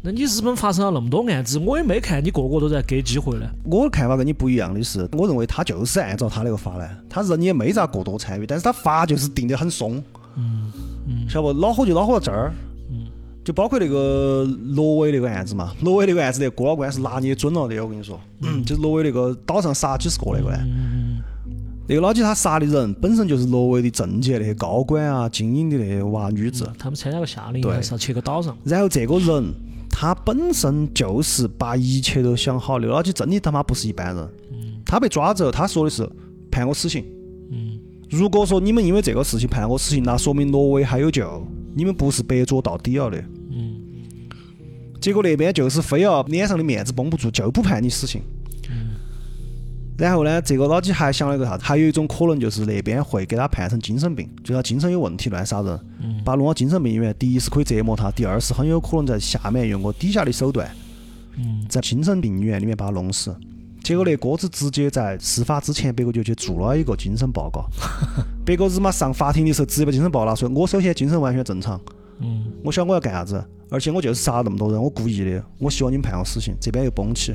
[0.00, 3.46] 那你日本发生了那么多案子，我也没看你个个都在给机会呢。
[3.64, 10.02] 我的看法跟你不一样的是，我认为他就是按照他那个法来，他人也没咋过多参与，但是他法就是定得很松。
[10.36, 10.72] 嗯
[11.08, 11.52] 嗯，晓不？
[11.52, 12.52] 恼火就恼火到这儿。
[12.90, 13.06] 嗯，
[13.44, 20.58] 就包括那个挪威那个案子嘛，挪威那个案子，那郭老官是拿捏准了的，我跟你说，嗯就是挪威那个岛上杀几十个那个呢。
[21.88, 26.70] 那个老几他杀的人本身就是挪威的政界那些高官啊、精英的那些娃女子。
[26.78, 28.54] 他们参加个夏令营，对是要去个岛上。
[28.62, 29.54] 然后这个人
[29.88, 34.28] 他本身就是把一切都想好，那个老几真的他妈不是一般人。
[34.84, 36.08] 他被抓之后，他说的是
[36.50, 37.04] 判我死刑。
[37.50, 37.78] 嗯
[38.10, 43.18] 如果说你们因为这个事情判我死刑，那说明挪威还有救，你们不是白做到底了的。
[43.50, 43.76] 嗯
[45.00, 48.20] 结果那边就是非要脸上的面子绷不住，就不判你死刑。
[49.98, 51.64] 然后呢，这个老几还想了个啥子？
[51.64, 55.76] 还有一种可能就是那边会给他判成精神病，就他精神有问题乱杀人，
[56.24, 57.12] 把他弄到精神病院。
[57.18, 60.70] 第一是可以折磨他，第二是很有可能在下面用个底下的手段，
[61.36, 63.34] 嗯在精神病院里面把他弄死。
[63.82, 67.64] 结果那哥子直接在事发之前，别个就去做了一个精神报告。
[68.46, 70.52] 别个日妈上法庭的时候，直接把精神报告拿出来。
[70.54, 71.80] 我首先精神完全正常，
[72.20, 75.42] 嗯我晓得我要干啥子，而且我就是杀了那么多人，我故意的。
[75.58, 77.34] 我希望你们判我死刑，这边又崩起。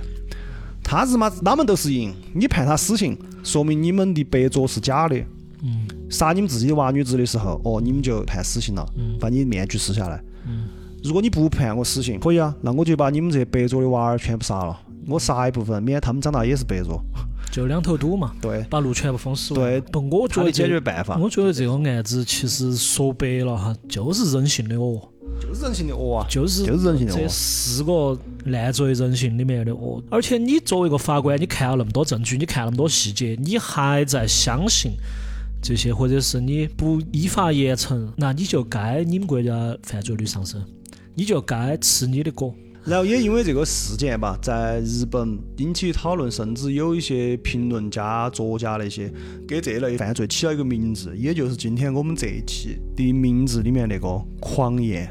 [0.84, 5.16] 他日妈哪们都是赢，你判他死刑，说明你们的白做是假的。
[5.64, 5.88] 嗯。
[6.10, 9.18] 杀你们自己的娃女子的时候，哦，你们就判死刑了，嗯。
[9.20, 10.22] 把你面具撕下来。
[10.46, 10.66] 嗯。
[11.04, 14.78] 如果你不判我死刑，可以啊，那我就把你们这些白做的娃儿全部杀了，
[15.08, 17.02] 我杀一部分，免得他们长大也是白做。
[17.52, 19.54] 就两头堵嘛，对，把路全部封死。
[19.54, 19.80] 对。
[19.82, 21.18] 不，我觉得解决办法。
[21.18, 25.02] 我觉得这个案子其实说白了哈，就是人性的恶，
[25.44, 30.02] 就是人性的恶啊，就是就是人性的恶这四个烂醉人性里面的恶。
[30.10, 34.94] 而且你作为一个法官，你看了那么多证据，你看了那么多细节，你还在相信
[35.62, 40.64] 这些，或者是你不依法严惩，那你就该你们国家犯罪率上升，
[41.14, 42.56] 你就该吃你的果。
[42.86, 49.10] 然后也因为这个事件吧，在日本引起讨论，甚至有一些评论家、作家那些
[49.48, 55.10] 给这类犯罪起了一个名字，也就是今天我们这一期的名字里面那个“狂言”。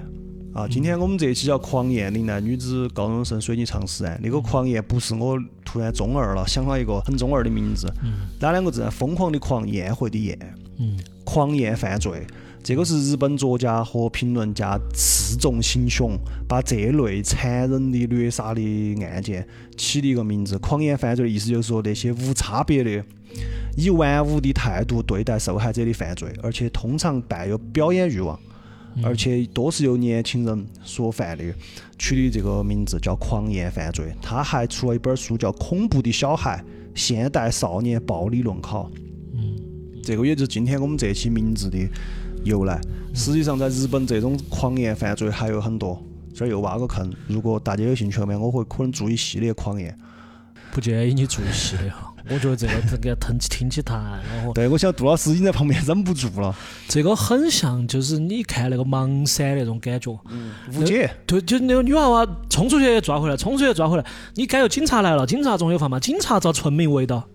[0.55, 4.21] 啊，今天我们这一期叫“狂言岭南女子高中生水泥藏尸案”。
[4.23, 7.91] 那个“狂言”不是我突然中二了，想了一个很中二的名字，
[8.39, 8.91] 哪两个字呢？
[8.91, 10.39] 疯狂的狂，宴会的宴。
[10.79, 12.27] 嗯狂言犯罪，
[12.63, 18.61] 这个是日本作家和评论家刺中心胸，把这类残忍的虐杀的
[19.05, 19.47] 案件
[19.77, 20.59] 起的一个名字。
[20.59, 23.03] 狂言犯罪的意思就是说那些无差别的、
[23.77, 28.39] 以玩物的态度对待受害者的犯罪，而且通常伴有表演欲望，
[29.03, 31.45] 而且多是由年轻人所犯的，
[31.99, 34.13] 取的这个名字叫狂言犯罪。
[34.21, 36.63] 他还出了一本书叫《恐怖的小孩：
[36.95, 38.91] 现代少年暴力论考》。
[39.35, 39.57] 嗯
[40.03, 41.79] 这个也就是今天我们这期名字的
[42.45, 42.81] 由来。
[43.15, 46.03] 实际上，在日本这种狂言犯罪还有很多。
[46.35, 49.97] 这儿又挖个坑，如果大家有兴趣后面，我会可能做一系列狂言。
[50.73, 52.12] 不建议你做系列哈。
[52.31, 54.53] 我觉得这个这个听起听起太恼火。
[54.53, 56.55] 对，我想杜老师已经在旁边忍不住了。
[56.89, 60.11] 这个很像，就是你看那个盲山那种感觉。
[60.75, 64.07] 无解，对，就那个女娃娃冲出去抓回来，冲出去抓回来。
[64.35, 67.27] 你感觉警察来了，警察总有法嘛，警察遭村民围到，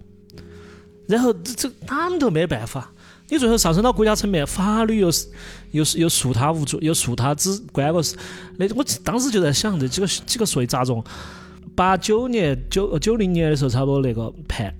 [1.07, 2.91] 然后这这哪们都没办法。
[3.29, 5.27] 你最后上升到国家层面，法律又是
[5.71, 8.15] 又是又诉他无罪，又诉他只关个事。
[8.57, 11.03] 那我当时就在想，这几个几个税咋中？
[11.78, 14.73] 八九年九九零年的时候，差不多那个判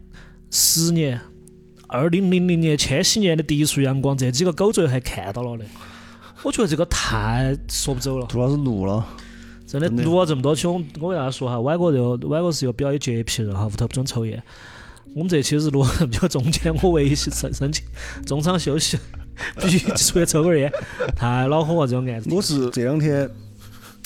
[0.50, 1.22] 十年。
[1.88, 5.66] 二零零零年千禧年的第一束阳光，这几个狗嘴还看到了的。
[6.42, 8.26] 我觉得这个太说不走了。
[8.26, 9.06] 杜老师怒了。
[9.68, 14.42] 真的真的录了这么多期，我我跟大家说哈，歪哥这个歪哥是一个比较有洁癖的人哈，屋头不准抽烟。
[15.14, 17.86] 我们这期是录了这么久，中间我唯一申申请
[18.26, 18.98] 中场休息，
[19.62, 20.72] 必须出去抽根烟，
[21.16, 22.34] 太恼火了这种案子。
[22.34, 23.30] 我是这两天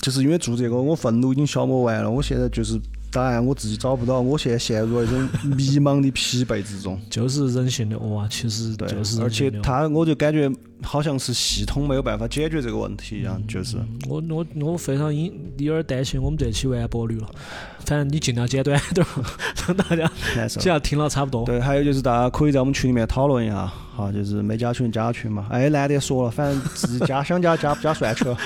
[0.02, 2.78] 就是因为做这个，我愤怒已经消磨完了，我现在就是
[3.10, 7.00] 答案我自己找不到，我现在陷入了一种迷茫的疲惫之中。
[7.08, 10.50] 就是人性的恶啊，其实对就是，而且他我就感觉
[10.82, 13.76] 好像是系统没有办法解决这个问题一样，就是。
[14.08, 17.28] 我我我非常因有点担心我们这期完播率了。
[17.84, 19.24] 反正你尽量简短一点儿，
[19.66, 20.10] 让大家
[20.48, 20.68] 只。
[20.68, 21.44] 要听了差不多。
[21.44, 23.66] 对，还有就是大家可以在我们群里面讨论一下，
[23.96, 25.46] 哈，就是没加群加群嘛。
[25.50, 28.36] 哎，难得说了，反正自己加想加加不加算球，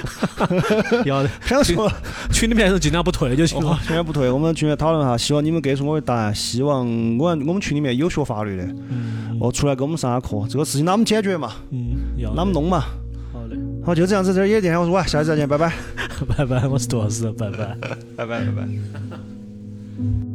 [1.05, 1.93] 要想说了，
[2.33, 3.73] 群里面是尽量不退就行了。
[3.73, 4.31] 哦，量不退。
[4.31, 6.35] 我们群里面讨论哈，希望你们给出我的答案。
[6.35, 6.87] 希望
[7.19, 8.67] 我我们群里面有学法律的，
[9.39, 10.47] 哦，出来给我们上下课。
[10.49, 11.53] 这个事情哪么解决嘛？
[11.71, 11.95] 嗯，
[12.27, 12.85] 要哪么弄嘛？
[13.33, 15.73] 好嘞，好，就这样子，这儿野电台，我是我，下期再见，拜拜，
[16.37, 17.77] 拜拜，我是杜老师， 拜拜。
[18.17, 20.26] 拜拜，拜拜。